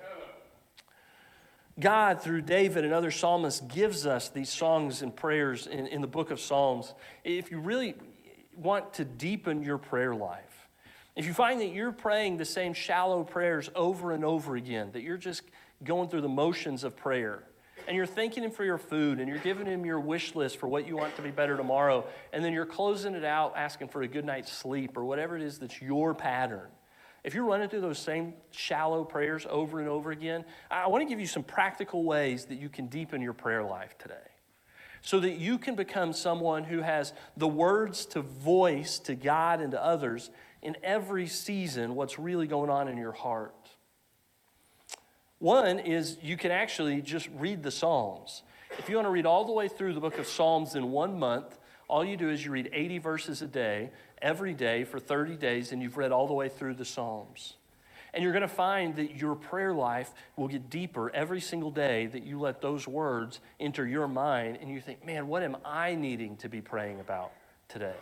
God, 1.79 2.21
through 2.21 2.41
David 2.41 2.83
and 2.83 2.93
other 2.93 3.11
psalmists, 3.11 3.61
gives 3.61 4.05
us 4.05 4.29
these 4.29 4.49
songs 4.49 5.01
and 5.01 5.15
prayers 5.15 5.67
in, 5.67 5.87
in 5.87 6.01
the 6.01 6.07
book 6.07 6.31
of 6.31 6.39
Psalms. 6.39 6.93
If 7.23 7.51
you 7.51 7.59
really 7.59 7.95
want 8.55 8.93
to 8.95 9.05
deepen 9.05 9.63
your 9.63 9.77
prayer 9.77 10.13
life, 10.13 10.67
if 11.15 11.25
you 11.25 11.33
find 11.33 11.59
that 11.61 11.73
you're 11.73 11.91
praying 11.91 12.37
the 12.37 12.45
same 12.45 12.73
shallow 12.73 13.23
prayers 13.23 13.69
over 13.75 14.11
and 14.11 14.23
over 14.23 14.55
again, 14.55 14.91
that 14.93 15.01
you're 15.01 15.17
just 15.17 15.43
going 15.83 16.09
through 16.09 16.21
the 16.21 16.29
motions 16.29 16.83
of 16.83 16.95
prayer, 16.95 17.43
and 17.87 17.97
you're 17.97 18.05
thanking 18.05 18.43
Him 18.43 18.51
for 18.51 18.63
your 18.63 18.77
food 18.77 19.19
and 19.19 19.27
you're 19.27 19.39
giving 19.39 19.65
Him 19.65 19.85
your 19.85 19.99
wish 19.99 20.35
list 20.35 20.57
for 20.57 20.67
what 20.67 20.87
you 20.87 20.95
want 20.95 21.15
to 21.15 21.21
be 21.21 21.31
better 21.31 21.57
tomorrow, 21.57 22.05
and 22.31 22.43
then 22.43 22.53
you're 22.53 22.65
closing 22.65 23.15
it 23.15 23.25
out 23.25 23.53
asking 23.55 23.87
for 23.87 24.01
a 24.01 24.07
good 24.07 24.25
night's 24.25 24.51
sleep 24.51 24.97
or 24.97 25.03
whatever 25.03 25.35
it 25.35 25.41
is 25.41 25.59
that's 25.59 25.81
your 25.81 26.13
pattern. 26.13 26.69
If 27.23 27.35
you're 27.35 27.45
running 27.45 27.69
through 27.69 27.81
those 27.81 27.99
same 27.99 28.33
shallow 28.49 29.03
prayers 29.03 29.45
over 29.49 29.79
and 29.79 29.87
over 29.87 30.11
again, 30.11 30.43
I 30.71 30.87
want 30.87 31.03
to 31.03 31.09
give 31.09 31.19
you 31.19 31.27
some 31.27 31.43
practical 31.43 32.03
ways 32.03 32.45
that 32.45 32.55
you 32.55 32.67
can 32.67 32.87
deepen 32.87 33.21
your 33.21 33.33
prayer 33.33 33.63
life 33.63 33.97
today 33.97 34.15
so 35.01 35.19
that 35.19 35.37
you 35.37 35.57
can 35.57 35.75
become 35.75 36.13
someone 36.13 36.63
who 36.63 36.81
has 36.81 37.13
the 37.35 37.47
words 37.47 38.05
to 38.05 38.21
voice 38.21 38.99
to 38.99 39.15
God 39.15 39.59
and 39.59 39.71
to 39.71 39.83
others 39.83 40.29
in 40.61 40.77
every 40.83 41.27
season 41.27 41.95
what's 41.95 42.19
really 42.19 42.47
going 42.47 42.69
on 42.69 42.87
in 42.87 42.97
your 42.97 43.11
heart. 43.11 43.55
One 45.39 45.79
is 45.79 46.17
you 46.21 46.37
can 46.37 46.51
actually 46.51 47.01
just 47.01 47.27
read 47.35 47.63
the 47.63 47.71
Psalms. 47.71 48.43
If 48.77 48.89
you 48.89 48.95
want 48.95 49.07
to 49.07 49.11
read 49.11 49.25
all 49.25 49.43
the 49.45 49.51
way 49.51 49.67
through 49.67 49.93
the 49.93 49.99
book 49.99 50.19
of 50.19 50.27
Psalms 50.27 50.75
in 50.75 50.91
one 50.91 51.17
month, 51.17 51.57
all 51.87 52.05
you 52.05 52.15
do 52.15 52.29
is 52.29 52.45
you 52.45 52.51
read 52.51 52.69
80 52.71 52.99
verses 52.99 53.41
a 53.41 53.47
day, 53.47 53.89
every 54.21 54.53
day 54.53 54.83
for 54.83 54.99
30 54.99 55.35
days, 55.35 55.71
and 55.71 55.81
you've 55.81 55.97
read 55.97 56.11
all 56.11 56.27
the 56.27 56.33
way 56.33 56.49
through 56.49 56.75
the 56.75 56.85
Psalms. 56.85 57.55
And 58.13 58.23
you're 58.23 58.33
going 58.33 58.41
to 58.41 58.47
find 58.47 58.95
that 58.97 59.15
your 59.15 59.35
prayer 59.35 59.73
life 59.73 60.11
will 60.35 60.49
get 60.49 60.69
deeper 60.69 61.09
every 61.13 61.39
single 61.39 61.71
day 61.71 62.07
that 62.07 62.23
you 62.23 62.39
let 62.39 62.61
those 62.61 62.87
words 62.87 63.39
enter 63.59 63.87
your 63.87 64.07
mind 64.07 64.57
and 64.61 64.69
you 64.69 64.81
think, 64.81 65.05
man, 65.05 65.27
what 65.27 65.43
am 65.43 65.55
I 65.63 65.95
needing 65.95 66.35
to 66.37 66.49
be 66.49 66.59
praying 66.59 66.99
about 66.99 67.31
today? 67.69 67.95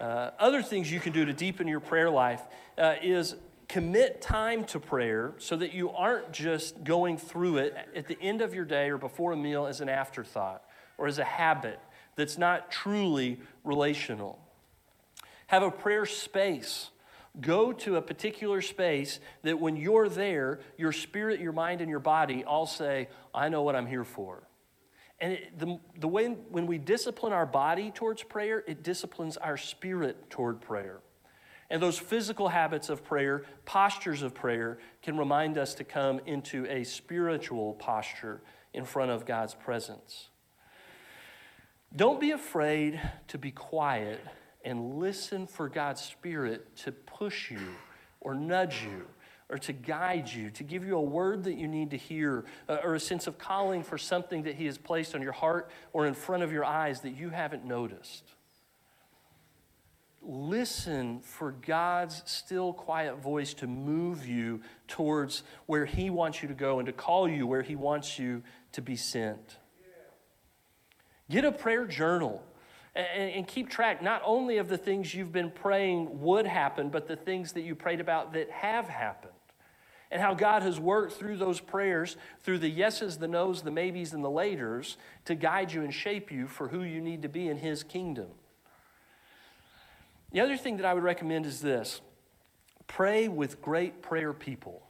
Uh, 0.00 0.30
other 0.38 0.62
things 0.62 0.92
you 0.92 1.00
can 1.00 1.12
do 1.12 1.24
to 1.24 1.32
deepen 1.32 1.66
your 1.66 1.80
prayer 1.80 2.10
life 2.10 2.42
uh, 2.78 2.94
is 3.02 3.34
commit 3.68 4.20
time 4.20 4.64
to 4.64 4.78
prayer 4.78 5.32
so 5.38 5.56
that 5.56 5.72
you 5.72 5.90
aren't 5.90 6.30
just 6.30 6.84
going 6.84 7.16
through 7.16 7.56
it 7.56 7.74
at 7.96 8.06
the 8.06 8.20
end 8.20 8.42
of 8.42 8.54
your 8.54 8.64
day 8.64 8.90
or 8.90 8.98
before 8.98 9.32
a 9.32 9.36
meal 9.36 9.66
as 9.66 9.80
an 9.80 9.88
afterthought 9.88 10.62
or 10.98 11.06
as 11.06 11.18
a 11.18 11.24
habit 11.24 11.80
that's 12.14 12.36
not 12.36 12.70
truly 12.70 13.40
relational. 13.64 14.38
Have 15.52 15.62
a 15.62 15.70
prayer 15.70 16.06
space. 16.06 16.88
Go 17.38 17.74
to 17.74 17.96
a 17.96 18.02
particular 18.02 18.62
space 18.62 19.20
that 19.42 19.60
when 19.60 19.76
you're 19.76 20.08
there, 20.08 20.60
your 20.78 20.92
spirit, 20.92 21.40
your 21.40 21.52
mind, 21.52 21.82
and 21.82 21.90
your 21.90 22.00
body 22.00 22.42
all 22.42 22.64
say, 22.64 23.10
I 23.34 23.50
know 23.50 23.60
what 23.60 23.76
I'm 23.76 23.86
here 23.86 24.04
for. 24.04 24.48
And 25.20 25.34
it, 25.34 25.58
the, 25.58 25.78
the 26.00 26.08
way 26.08 26.28
when 26.28 26.66
we 26.66 26.78
discipline 26.78 27.34
our 27.34 27.44
body 27.44 27.90
towards 27.90 28.22
prayer, 28.22 28.64
it 28.66 28.82
disciplines 28.82 29.36
our 29.36 29.58
spirit 29.58 30.30
toward 30.30 30.62
prayer. 30.62 31.00
And 31.68 31.82
those 31.82 31.98
physical 31.98 32.48
habits 32.48 32.88
of 32.88 33.04
prayer, 33.04 33.44
postures 33.66 34.22
of 34.22 34.34
prayer, 34.34 34.78
can 35.02 35.18
remind 35.18 35.58
us 35.58 35.74
to 35.74 35.84
come 35.84 36.22
into 36.24 36.64
a 36.64 36.82
spiritual 36.82 37.74
posture 37.74 38.40
in 38.72 38.86
front 38.86 39.10
of 39.10 39.26
God's 39.26 39.52
presence. 39.52 40.30
Don't 41.94 42.20
be 42.20 42.30
afraid 42.30 42.98
to 43.28 43.36
be 43.36 43.50
quiet 43.50 44.18
and 44.64 44.94
listen 44.94 45.46
for 45.46 45.68
God's 45.68 46.00
Spirit 46.00 46.76
to 46.76 46.92
push 46.92 47.50
you 47.50 47.76
or 48.20 48.34
nudge 48.34 48.82
you 48.82 49.06
or 49.48 49.58
to 49.58 49.72
guide 49.72 50.28
you, 50.28 50.50
to 50.50 50.64
give 50.64 50.84
you 50.84 50.96
a 50.96 51.02
word 51.02 51.44
that 51.44 51.54
you 51.54 51.68
need 51.68 51.90
to 51.90 51.96
hear, 51.96 52.44
uh, 52.68 52.78
or 52.82 52.94
a 52.94 53.00
sense 53.00 53.26
of 53.26 53.36
calling 53.36 53.82
for 53.82 53.98
something 53.98 54.44
that 54.44 54.54
He 54.54 54.66
has 54.66 54.78
placed 54.78 55.14
on 55.14 55.20
your 55.20 55.32
heart 55.32 55.70
or 55.92 56.06
in 56.06 56.14
front 56.14 56.42
of 56.42 56.52
your 56.52 56.64
eyes 56.64 57.02
that 57.02 57.10
you 57.10 57.28
haven't 57.28 57.64
noticed 57.64 58.24
listen 60.22 61.20
for 61.20 61.52
God's 61.52 62.22
still 62.26 62.72
quiet 62.72 63.18
voice 63.18 63.54
to 63.54 63.66
move 63.66 64.26
you 64.26 64.60
towards 64.86 65.42
where 65.66 65.84
He 65.84 66.10
wants 66.10 66.42
you 66.42 66.48
to 66.48 66.54
go 66.54 66.78
and 66.78 66.86
to 66.86 66.92
call 66.92 67.28
you 67.28 67.46
where 67.46 67.62
He 67.62 67.76
wants 67.76 68.18
you 68.18 68.42
to 68.72 68.82
be 68.82 68.96
sent. 68.96 69.58
Get 71.28 71.44
a 71.44 71.52
prayer 71.52 71.86
journal 71.86 72.42
and, 72.94 73.46
keep 73.46 73.70
track 73.70 74.02
not 74.02 74.20
only 74.24 74.58
of 74.58 74.68
the 74.68 74.76
things 74.76 75.14
you've 75.14 75.32
been 75.32 75.50
praying 75.50 76.20
would 76.20 76.46
happen, 76.46 76.90
but 76.90 77.06
the 77.06 77.16
things 77.16 77.52
that 77.52 77.62
you 77.62 77.74
prayed 77.74 78.00
about 78.00 78.32
that 78.34 78.50
have 78.50 78.88
happened. 78.88 79.32
And 80.10 80.20
how 80.20 80.34
God 80.34 80.62
has 80.62 80.78
worked 80.78 81.14
through 81.14 81.38
those 81.38 81.58
prayers, 81.58 82.18
through 82.42 82.58
the 82.58 82.68
yeses, 82.68 83.16
the 83.16 83.28
nos, 83.28 83.62
the 83.62 83.70
maybes, 83.70 84.12
and 84.12 84.22
the 84.22 84.30
laters, 84.30 84.96
to 85.24 85.34
guide 85.34 85.72
you 85.72 85.82
and 85.82 85.92
shape 85.92 86.30
you 86.30 86.46
for 86.46 86.68
who 86.68 86.82
you 86.82 87.00
need 87.00 87.22
to 87.22 87.30
be 87.30 87.48
in 87.48 87.56
His 87.56 87.82
kingdom. 87.82 88.28
The 90.32 90.40
other 90.40 90.58
thing 90.58 90.76
that 90.76 90.84
I 90.84 90.92
would 90.92 91.02
recommend 91.02 91.46
is 91.46 91.60
this 91.60 92.02
pray 92.86 93.28
with 93.28 93.62
great 93.62 94.02
prayer 94.02 94.34
people. 94.34 94.82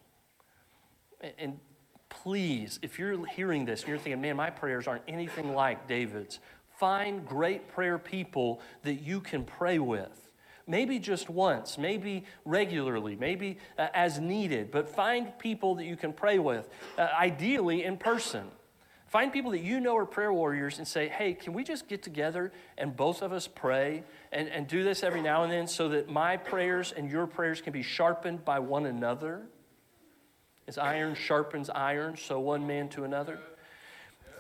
And 1.39 1.61
please, 2.09 2.81
if 2.83 2.99
you're 2.99 3.25
hearing 3.27 3.65
this 3.65 3.83
and 3.83 3.91
you're 3.91 3.99
thinking, 3.99 4.21
man, 4.21 4.37
my 4.37 4.51
prayers 4.51 4.89
aren't 4.89 5.05
anything 5.07 5.55
like 5.55 5.87
David's, 5.87 6.41
find 6.79 7.27
great 7.27 7.69
prayer 7.69 7.99
people 7.99 8.61
that 8.83 8.95
you 8.95 9.21
can 9.21 9.45
pray 9.45 9.79
with. 9.79 10.31
Maybe 10.67 10.99
just 10.99 11.29
once, 11.29 11.77
maybe 11.77 12.25
regularly, 12.45 13.17
maybe 13.17 13.59
uh, 13.79 13.89
as 13.95 14.21
needed, 14.21 14.71
but 14.71 14.89
find 14.89 15.37
people 15.39 15.75
that 15.77 15.85
you 15.85 15.97
can 15.97 16.13
pray 16.13 16.39
with, 16.39 16.69
uh, 16.97 17.09
ideally 17.19 17.85
in 17.85 17.97
person. 17.97 18.49
Find 19.13 19.31
people 19.31 19.51
that 19.51 19.61
you 19.61 19.79
know 19.79 19.95
are 19.99 20.07
prayer 20.07 20.33
warriors 20.33 20.79
and 20.79 20.89
say, 20.89 21.07
hey, 21.07 21.35
can 21.35 21.53
we 21.53 21.65
just 21.65 21.87
get 21.87 22.03
together 22.03 22.51
and 22.79 22.97
both 22.97 23.21
of 23.21 23.31
us 23.31 23.47
pray 23.47 24.05
and, 24.33 24.49
and 24.49 24.67
do 24.67 24.83
this 24.85 25.03
every 25.03 25.21
now 25.21 25.43
and 25.43 25.53
then 25.53 25.67
so 25.67 25.91
that 25.91 26.09
my 26.09 26.39
prayers 26.39 26.93
and 26.97 27.11
your 27.11 27.27
prayers 27.27 27.61
can 27.61 27.75
be 27.75 27.83
sharpened 27.83 28.43
by 28.43 28.59
one 28.59 28.87
another? 28.87 29.43
As 30.67 30.79
iron 30.79 31.15
sharpens 31.15 31.69
iron, 31.69 32.17
so 32.17 32.41
one 32.41 32.67
man 32.67 32.89
to 32.91 33.05
another. 33.05 33.39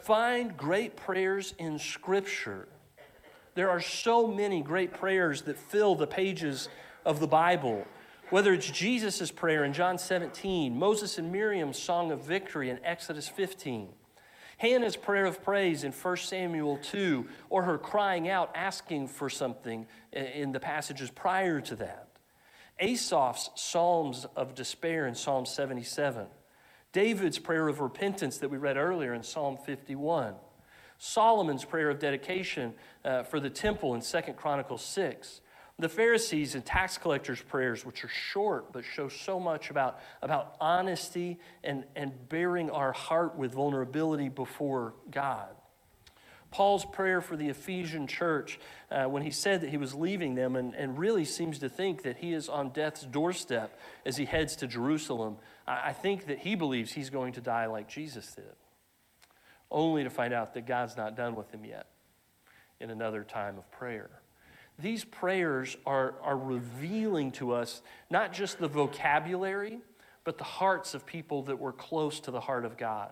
Find 0.03 0.57
great 0.57 0.97
prayers 0.97 1.55
in 1.59 1.79
Scripture. 1.79 2.67
There 3.55 3.71
are 3.71 3.81
so 3.81 4.27
many 4.27 4.61
great 4.61 4.93
prayers 4.93 5.43
that 5.43 5.57
fill 5.57 5.95
the 5.95 6.09
pages 6.09 6.69
of 7.05 7.21
the 7.21 7.29
Bible. 7.29 7.87
Whether 8.31 8.53
it's 8.53 8.69
Jesus' 8.69 9.31
prayer 9.31 9.63
in 9.63 9.73
John 9.73 9.99
17, 9.99 10.77
Moses 10.77 11.19
and 11.19 11.31
Miriam's 11.31 11.79
song 11.79 12.11
of 12.11 12.25
victory 12.25 12.69
in 12.69 12.81
Exodus 12.83 13.29
15, 13.29 13.91
Hannah's 14.57 14.97
prayer 14.97 15.27
of 15.27 15.41
praise 15.41 15.85
in 15.85 15.93
1 15.93 16.17
Samuel 16.17 16.79
2, 16.79 17.25
or 17.49 17.63
her 17.63 17.79
crying 17.79 18.29
out, 18.29 18.51
asking 18.57 19.07
for 19.07 19.31
something 19.31 19.87
in 20.13 20.51
the 20.51 20.61
passages 20.61 21.11
prior 21.11 21.61
to 21.61 21.77
that. 21.77 22.09
Asaph's 22.81 23.51
psalms 23.55 24.27
of 24.35 24.57
despair 24.57 25.07
in 25.07 25.15
Psalm 25.15 25.47
77. 25.47 26.27
David's 26.93 27.39
prayer 27.39 27.69
of 27.69 27.81
repentance 27.81 28.39
that 28.39 28.51
we 28.51 28.59
read 28.59 28.77
earlier 28.77 29.15
in 29.15 29.23
Psalm 29.23 29.57
51. 29.57 30.35
Solomon's 30.99 31.65
prayer 31.65 31.91
of 31.91 31.99
dedication 31.99 32.75
uh, 33.05 33.23
for 33.25 33.41
the 33.41 33.51
temple 33.51 33.95
in 33.95 34.01
2 34.01 34.21
Chronicles 34.35 34.85
6 34.85 35.41
the 35.79 35.89
Pharisees 35.89 36.55
and 36.55 36.65
tax 36.65 36.99
collectors' 36.99 37.43
prayers, 37.43 37.85
which 37.85 38.05
are 38.05 38.09
short 38.09 38.73
but 38.73 38.85
show 38.85 39.09
so 39.09 39.41
much 39.41 39.71
about, 39.71 39.99
about 40.23 40.57
honesty 40.61 41.39
and, 41.65 41.85
and 41.97 42.29
baring 42.29 42.71
our 42.71 42.93
heart 42.93 43.37
with 43.37 43.53
vulnerability 43.53 44.29
before 44.29 44.95
God. 45.11 45.49
Paul's 46.51 46.85
prayer 46.85 47.23
for 47.23 47.37
the 47.37 47.49
Ephesian 47.49 48.07
church 48.07 48.61
uh, 48.91 49.05
when 49.05 49.23
he 49.23 49.31
said 49.31 49.63
that 49.63 49.71
he 49.71 49.79
was 49.79 49.95
leaving 49.95 50.35
them 50.35 50.55
and, 50.55 50.75
and 50.75 50.99
really 50.99 51.25
seems 51.25 51.59
to 51.61 51.69
think 51.69 52.03
that 52.03 52.19
he 52.19 52.35
is 52.35 52.49
on 52.49 52.71
death's 52.71 53.05
doorstep 53.05 53.79
as 54.05 54.19
he 54.19 54.27
heads 54.27 54.55
to 54.57 54.67
Jerusalem. 54.67 55.39
I, 55.67 55.93
think 55.93 56.27
that 56.27 56.39
he 56.39 56.55
believes 56.55 56.93
he's 56.93 57.11
going 57.11 57.35
to 57.35 57.41
die 57.41 57.67
like 57.67 57.89
Jesus 57.89 58.35
did, 58.35 58.45
only 59.71 60.05
to 60.05 60.11
find 60.11 60.35
out 60.35 60.55
that 60.55 60.67
God's 60.67 60.97
not 60.97 61.17
done 61.17 61.35
with 61.35 61.51
him 61.51 61.65
yet 61.65 61.87
in 62.81 62.91
another 62.91 63.23
time 63.23 63.59
of 63.59 63.71
prayer 63.71 64.23
these 64.79 65.05
prayers 65.05 65.77
are, 65.87 66.15
are 66.23 66.37
revealing 66.37 67.31
to 67.33 67.53
us 67.53 67.83
not 68.11 68.33
just 68.33 68.59
the 68.59 68.69
vocabulary, 68.69 69.79
but 70.25 70.39
the 70.39 70.45
hearts 70.45 70.95
of 70.95 71.05
people 71.07 71.43
that 71.43 71.59
were 71.59 71.73
close 71.73 72.21
to 72.21 72.31
the 72.31 72.41
heart 72.41 72.65
of 72.65 72.77
God. 72.77 73.11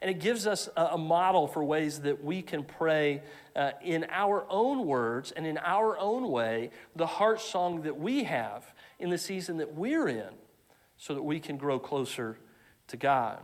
And 0.00 0.10
it 0.10 0.20
gives 0.20 0.46
us 0.46 0.68
a, 0.76 0.82
a 0.92 0.98
model 0.98 1.46
for 1.46 1.64
ways 1.64 2.00
that 2.00 2.22
we 2.22 2.42
can 2.42 2.64
pray 2.64 3.22
uh, 3.56 3.70
in 3.82 4.06
our 4.10 4.44
own 4.50 4.86
words 4.86 5.32
and 5.32 5.46
in 5.46 5.58
our 5.58 5.96
own 5.98 6.28
way 6.30 6.70
the 6.94 7.06
heart 7.06 7.40
song 7.40 7.82
that 7.82 7.98
we 7.98 8.24
have 8.24 8.74
in 8.98 9.10
the 9.10 9.18
season 9.18 9.58
that 9.58 9.74
we're 9.74 10.08
in 10.08 10.34
so 11.04 11.12
that 11.12 11.22
we 11.22 11.38
can 11.38 11.58
grow 11.58 11.78
closer 11.78 12.38
to 12.86 12.96
God. 12.96 13.38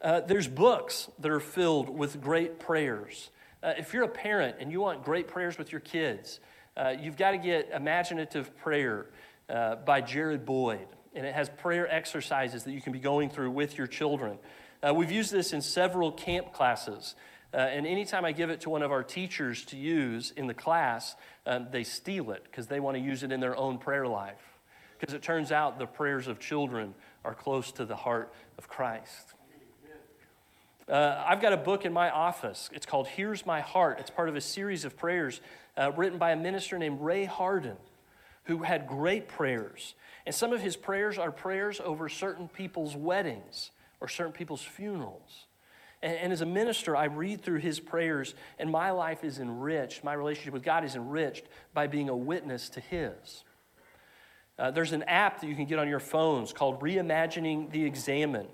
Uh, 0.00 0.20
there's 0.20 0.48
books 0.48 1.10
that 1.18 1.30
are 1.30 1.40
filled 1.40 1.90
with 1.90 2.22
great 2.22 2.58
prayers. 2.58 3.28
Uh, 3.62 3.74
if 3.76 3.92
you're 3.92 4.04
a 4.04 4.08
parent 4.08 4.56
and 4.58 4.72
you 4.72 4.80
want 4.80 5.04
great 5.04 5.28
prayers 5.28 5.58
with 5.58 5.72
your 5.72 5.82
kids, 5.82 6.40
uh, 6.74 6.94
you've 6.98 7.18
got 7.18 7.32
to 7.32 7.36
get 7.36 7.68
Imaginative 7.70 8.56
Prayer 8.56 9.10
uh, 9.50 9.76
by 9.76 10.00
Jared 10.00 10.46
Boyd. 10.46 10.86
And 11.14 11.26
it 11.26 11.34
has 11.34 11.50
prayer 11.50 11.86
exercises 11.86 12.64
that 12.64 12.72
you 12.72 12.80
can 12.80 12.94
be 12.94 12.98
going 12.98 13.28
through 13.28 13.50
with 13.50 13.76
your 13.76 13.86
children. 13.86 14.38
Uh, 14.82 14.94
we've 14.94 15.12
used 15.12 15.30
this 15.30 15.52
in 15.52 15.60
several 15.60 16.12
camp 16.12 16.54
classes. 16.54 17.14
Uh, 17.52 17.58
and 17.58 17.86
anytime 17.86 18.24
I 18.24 18.32
give 18.32 18.48
it 18.48 18.62
to 18.62 18.70
one 18.70 18.82
of 18.82 18.90
our 18.90 19.02
teachers 19.02 19.66
to 19.66 19.76
use 19.76 20.32
in 20.34 20.46
the 20.46 20.54
class, 20.54 21.14
um, 21.44 21.66
they 21.70 21.84
steal 21.84 22.30
it 22.30 22.42
because 22.44 22.68
they 22.68 22.80
want 22.80 22.96
to 22.96 23.02
use 23.02 23.22
it 23.22 23.32
in 23.32 23.40
their 23.40 23.56
own 23.56 23.76
prayer 23.76 24.06
life. 24.06 24.55
Because 24.98 25.14
it 25.14 25.22
turns 25.22 25.52
out 25.52 25.78
the 25.78 25.86
prayers 25.86 26.26
of 26.28 26.38
children 26.38 26.94
are 27.24 27.34
close 27.34 27.72
to 27.72 27.84
the 27.84 27.96
heart 27.96 28.32
of 28.58 28.68
Christ. 28.68 29.34
Uh, 30.88 31.24
I've 31.26 31.40
got 31.40 31.52
a 31.52 31.56
book 31.56 31.84
in 31.84 31.92
my 31.92 32.10
office. 32.10 32.70
It's 32.72 32.86
called 32.86 33.08
Here's 33.08 33.44
My 33.44 33.60
Heart. 33.60 33.98
It's 33.98 34.10
part 34.10 34.28
of 34.28 34.36
a 34.36 34.40
series 34.40 34.84
of 34.84 34.96
prayers 34.96 35.40
uh, 35.76 35.90
written 35.96 36.16
by 36.16 36.30
a 36.30 36.36
minister 36.36 36.78
named 36.78 37.00
Ray 37.00 37.24
Harden, 37.24 37.76
who 38.44 38.58
had 38.58 38.86
great 38.86 39.26
prayers. 39.26 39.94
And 40.24 40.34
some 40.34 40.52
of 40.52 40.60
his 40.60 40.76
prayers 40.76 41.18
are 41.18 41.32
prayers 41.32 41.80
over 41.84 42.08
certain 42.08 42.46
people's 42.46 42.94
weddings 42.94 43.72
or 44.00 44.06
certain 44.06 44.32
people's 44.32 44.62
funerals. 44.62 45.46
And, 46.02 46.16
and 46.18 46.32
as 46.32 46.40
a 46.40 46.46
minister, 46.46 46.96
I 46.96 47.06
read 47.06 47.42
through 47.42 47.58
his 47.58 47.80
prayers, 47.80 48.34
and 48.58 48.70
my 48.70 48.92
life 48.92 49.24
is 49.24 49.40
enriched. 49.40 50.04
My 50.04 50.14
relationship 50.14 50.52
with 50.52 50.62
God 50.62 50.84
is 50.84 50.94
enriched 50.94 51.46
by 51.74 51.88
being 51.88 52.08
a 52.08 52.16
witness 52.16 52.68
to 52.70 52.80
his. 52.80 53.42
Uh, 54.58 54.70
there's 54.70 54.92
an 54.92 55.02
app 55.04 55.40
that 55.40 55.46
you 55.48 55.54
can 55.54 55.66
get 55.66 55.78
on 55.78 55.88
your 55.88 56.00
phones 56.00 56.52
called 56.52 56.80
Reimagining 56.80 57.70
the 57.70 57.84
Examen 57.84 58.46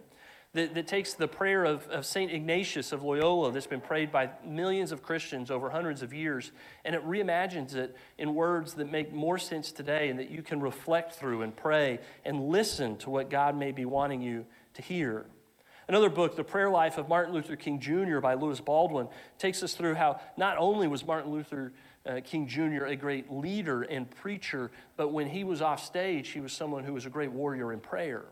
that, 0.55 0.75
that 0.75 0.87
takes 0.87 1.15
the 1.15 1.29
prayer 1.29 1.65
of, 1.65 1.87
of 1.89 2.05
St. 2.05 2.31
Ignatius 2.31 2.93
of 2.93 3.03
Loyola 3.03 3.53
that's 3.53 3.67
been 3.67 3.81
prayed 3.81 4.13
by 4.13 4.31
millions 4.45 4.93
of 4.93 5.03
Christians 5.03 5.51
over 5.51 5.71
hundreds 5.71 6.03
of 6.03 6.13
years, 6.13 6.53
and 6.85 6.95
it 6.95 7.07
reimagines 7.07 7.75
it 7.75 7.97
in 8.19 8.35
words 8.35 8.75
that 8.75 8.91
make 8.91 9.13
more 9.13 9.39
sense 9.39 9.73
today 9.73 10.11
and 10.11 10.19
that 10.19 10.31
you 10.31 10.43
can 10.43 10.61
reflect 10.61 11.15
through 11.15 11.43
and 11.43 11.57
pray 11.57 12.01
and 12.25 12.49
listen 12.49 12.97
to 12.99 13.11
what 13.11 13.31
God 13.31 13.57
may 13.57 13.73
be 13.73 13.85
wanting 13.85 14.21
you 14.21 14.45
to 14.75 14.83
hear. 14.83 15.25
Another 15.89 16.11
book, 16.11 16.37
The 16.37 16.45
Prayer 16.45 16.71
Life 16.71 16.99
of 16.99 17.09
Martin 17.09 17.35
Luther 17.35 17.57
King 17.57 17.81
Jr. 17.81 18.19
by 18.21 18.35
Lewis 18.35 18.61
Baldwin, 18.61 19.09
takes 19.39 19.63
us 19.63 19.75
through 19.75 19.95
how 19.95 20.21
not 20.37 20.59
only 20.59 20.87
was 20.87 21.05
Martin 21.05 21.33
Luther 21.33 21.73
uh, 22.05 22.21
King 22.25 22.49
Jr. 22.49 22.87
a 22.87 22.97
great 22.97 23.31
leader 23.31 23.83
and 23.83 24.11
preacher, 24.11 24.71
but 24.97 25.09
when 25.09 25.29
he 25.29 25.45
was 25.45 25.63
off 25.63 25.85
stage, 25.85 26.31
he 26.31 26.41
was 26.41 26.53
someone 26.53 26.85
who 26.85 26.95
was 26.95 27.07
a 27.07 27.11
great 27.11 27.31
warrior 27.31 27.73
in 27.73 27.81
prayer. 27.81 28.25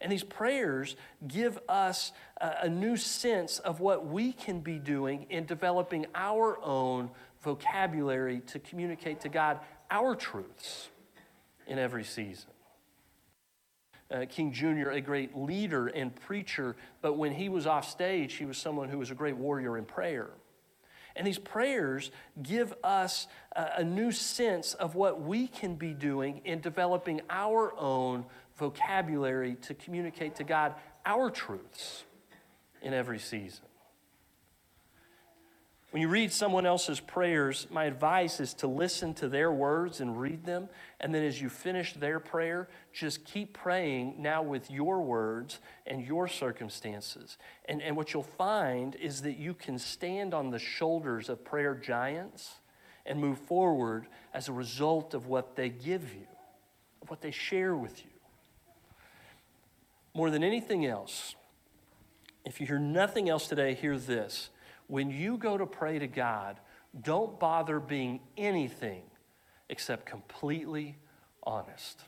And 0.00 0.10
these 0.10 0.24
prayers 0.24 0.96
give 1.26 1.58
us 1.68 2.12
a, 2.40 2.52
a 2.62 2.68
new 2.68 2.96
sense 2.96 3.60
of 3.60 3.80
what 3.80 4.06
we 4.06 4.32
can 4.32 4.60
be 4.60 4.78
doing 4.78 5.26
in 5.30 5.46
developing 5.46 6.06
our 6.14 6.58
own 6.62 7.10
vocabulary 7.42 8.40
to 8.48 8.58
communicate 8.58 9.20
to 9.20 9.28
God 9.28 9.60
our 9.90 10.14
truths 10.14 10.88
in 11.66 11.78
every 11.78 12.04
season. 12.04 12.50
Uh, 14.10 14.26
King 14.28 14.52
Jr., 14.52 14.90
a 14.90 15.00
great 15.00 15.36
leader 15.36 15.86
and 15.86 16.14
preacher, 16.14 16.76
but 17.00 17.14
when 17.14 17.32
he 17.32 17.48
was 17.48 17.66
off 17.66 17.88
stage, 17.88 18.34
he 18.34 18.44
was 18.44 18.58
someone 18.58 18.90
who 18.90 18.98
was 18.98 19.10
a 19.10 19.14
great 19.14 19.36
warrior 19.36 19.78
in 19.78 19.84
prayer. 19.84 20.30
And 21.16 21.26
these 21.26 21.38
prayers 21.38 22.10
give 22.42 22.74
us 22.82 23.26
a, 23.54 23.84
new 23.84 24.12
sense 24.12 24.74
of 24.74 24.94
what 24.94 25.20
we 25.20 25.46
can 25.46 25.74
be 25.74 25.92
doing 25.92 26.40
in 26.44 26.60
developing 26.60 27.20
our 27.28 27.74
own 27.78 28.24
vocabulary 28.56 29.56
to 29.62 29.74
communicate 29.74 30.36
to 30.36 30.44
God 30.44 30.74
our 31.04 31.30
truths 31.30 32.04
in 32.80 32.94
every 32.94 33.18
season. 33.18 33.64
When 35.92 36.00
you 36.00 36.08
read 36.08 36.32
someone 36.32 36.64
else's 36.64 37.00
prayers, 37.00 37.66
my 37.70 37.84
advice 37.84 38.40
is 38.40 38.54
to 38.54 38.66
listen 38.66 39.12
to 39.14 39.28
their 39.28 39.52
words 39.52 40.00
and 40.00 40.18
read 40.18 40.46
them. 40.46 40.70
And 40.98 41.14
then 41.14 41.22
as 41.22 41.38
you 41.38 41.50
finish 41.50 41.92
their 41.92 42.18
prayer, 42.18 42.70
just 42.94 43.26
keep 43.26 43.52
praying 43.52 44.14
now 44.16 44.42
with 44.42 44.70
your 44.70 45.02
words 45.02 45.58
and 45.86 46.02
your 46.02 46.28
circumstances. 46.28 47.36
And, 47.66 47.82
and 47.82 47.94
what 47.94 48.14
you'll 48.14 48.22
find 48.22 48.94
is 48.94 49.20
that 49.20 49.36
you 49.36 49.52
can 49.52 49.78
stand 49.78 50.32
on 50.32 50.48
the 50.48 50.58
shoulders 50.58 51.28
of 51.28 51.44
prayer 51.44 51.74
giants 51.74 52.54
and 53.04 53.20
move 53.20 53.38
forward 53.40 54.06
as 54.32 54.48
a 54.48 54.52
result 54.52 55.12
of 55.12 55.26
what 55.26 55.56
they 55.56 55.68
give 55.68 56.14
you, 56.14 56.26
of 57.02 57.10
what 57.10 57.20
they 57.20 57.30
share 57.32 57.76
with 57.76 58.02
you. 58.02 58.10
More 60.14 60.30
than 60.30 60.42
anything 60.42 60.86
else, 60.86 61.34
if 62.46 62.62
you 62.62 62.66
hear 62.66 62.78
nothing 62.78 63.28
else 63.28 63.46
today, 63.46 63.74
hear 63.74 63.98
this 63.98 64.48
when 64.92 65.10
you 65.10 65.38
go 65.38 65.56
to 65.56 65.64
pray 65.64 65.98
to 65.98 66.06
God, 66.06 66.60
don't 67.00 67.40
bother 67.40 67.80
being 67.80 68.20
anything 68.36 69.04
except 69.70 70.04
completely 70.04 70.98
honest. 71.42 72.02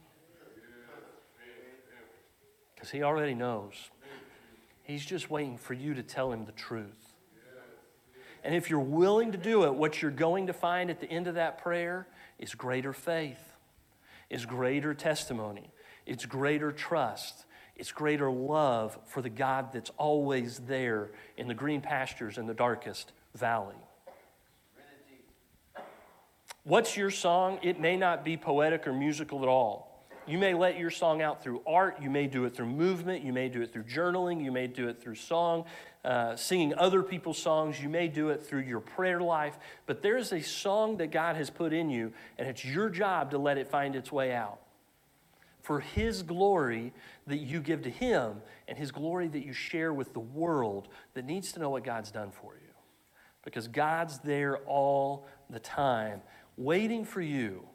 Because 2.74 2.90
He 2.90 3.02
already 3.02 3.32
knows. 3.32 3.72
He's 4.82 5.02
just 5.02 5.30
waiting 5.30 5.56
for 5.56 5.72
you 5.72 5.94
to 5.94 6.02
tell 6.02 6.30
Him 6.30 6.44
the 6.44 6.52
truth. 6.52 7.14
And 8.44 8.54
if 8.54 8.68
you're 8.68 8.80
willing 8.80 9.32
to 9.32 9.38
do 9.38 9.64
it, 9.64 9.72
what 9.72 10.02
you're 10.02 10.10
going 10.10 10.48
to 10.48 10.52
find 10.52 10.90
at 10.90 11.00
the 11.00 11.08
end 11.08 11.26
of 11.26 11.36
that 11.36 11.62
prayer 11.62 12.06
is 12.38 12.54
greater 12.54 12.92
faith, 12.92 13.56
is 14.28 14.44
greater 14.44 14.92
testimony, 14.92 15.70
it's 16.04 16.26
greater 16.26 16.70
trust, 16.70 17.46
it's 17.76 17.90
greater 17.90 18.30
love 18.30 18.98
for 19.06 19.20
the 19.20 19.28
God 19.28 19.72
that's 19.72 19.90
always 19.96 20.60
there 20.60 21.10
in 21.36 21.48
the 21.48 21.54
green 21.54 21.80
pastures 21.80 22.38
in 22.38 22.46
the 22.46 22.54
darkest 22.54 23.12
valley. 23.34 23.74
What's 26.62 26.96
your 26.96 27.10
song? 27.10 27.58
It 27.62 27.78
may 27.78 27.96
not 27.96 28.24
be 28.24 28.36
poetic 28.36 28.86
or 28.86 28.92
musical 28.92 29.42
at 29.42 29.48
all. 29.48 30.06
You 30.26 30.38
may 30.38 30.54
let 30.54 30.78
your 30.78 30.90
song 30.90 31.20
out 31.20 31.42
through 31.42 31.60
art. 31.66 31.98
You 32.00 32.08
may 32.08 32.26
do 32.26 32.46
it 32.46 32.56
through 32.56 32.68
movement. 32.68 33.22
You 33.22 33.32
may 33.34 33.50
do 33.50 33.60
it 33.60 33.72
through 33.72 33.82
journaling. 33.82 34.42
You 34.42 34.50
may 34.50 34.66
do 34.66 34.88
it 34.88 35.02
through 35.02 35.16
song, 35.16 35.66
uh, 36.02 36.36
singing 36.36 36.72
other 36.74 37.02
people's 37.02 37.36
songs. 37.36 37.82
You 37.82 37.90
may 37.90 38.08
do 38.08 38.30
it 38.30 38.46
through 38.46 38.62
your 38.62 38.80
prayer 38.80 39.20
life. 39.20 39.58
But 39.84 40.00
there's 40.00 40.32
a 40.32 40.40
song 40.40 40.96
that 40.98 41.10
God 41.10 41.36
has 41.36 41.50
put 41.50 41.74
in 41.74 41.90
you, 41.90 42.14
and 42.38 42.48
it's 42.48 42.64
your 42.64 42.88
job 42.88 43.32
to 43.32 43.38
let 43.38 43.58
it 43.58 43.68
find 43.68 43.94
its 43.94 44.10
way 44.10 44.32
out 44.32 44.60
for 45.64 45.80
His 45.80 46.22
glory 46.22 46.92
that 47.26 47.38
you 47.38 47.58
give 47.60 47.82
to 47.82 47.90
Him 47.90 48.42
and 48.68 48.76
His 48.76 48.92
glory 48.92 49.28
that 49.28 49.46
you 49.46 49.54
share 49.54 49.94
with 49.94 50.12
the 50.12 50.20
world 50.20 50.88
that 51.14 51.24
needs 51.24 51.52
to 51.52 51.58
know 51.58 51.70
what 51.70 51.84
God's 51.84 52.10
done 52.10 52.30
for 52.30 52.54
you. 52.54 52.72
Because 53.42 53.66
God's 53.66 54.18
there 54.18 54.58
all 54.66 55.26
the 55.48 55.58
time, 55.58 56.20
waiting 56.58 57.02
for 57.02 57.22
you 57.22 57.66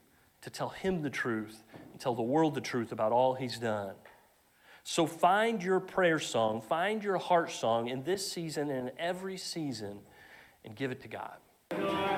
to 0.41 0.51
tell 0.51 0.69
Him 0.69 1.01
the 1.01 1.09
truth 1.09 1.63
and 1.91 1.99
tell 1.99 2.13
the 2.13 2.21
world 2.21 2.53
the 2.53 2.61
truth 2.61 2.91
about 2.91 3.11
all 3.11 3.33
He's 3.33 3.57
done. 3.57 3.95
So 4.83 5.07
find 5.07 5.63
your 5.63 5.79
prayer 5.79 6.19
song, 6.19 6.61
find 6.61 7.03
your 7.03 7.17
heart 7.17 7.51
song 7.51 7.87
in 7.87 8.03
this 8.03 8.31
season 8.31 8.69
and 8.69 8.89
in 8.89 8.99
every 8.99 9.37
season, 9.37 10.01
and 10.63 10.75
give 10.75 10.91
it 10.91 11.01
to 11.01 11.07
God. 11.07 12.09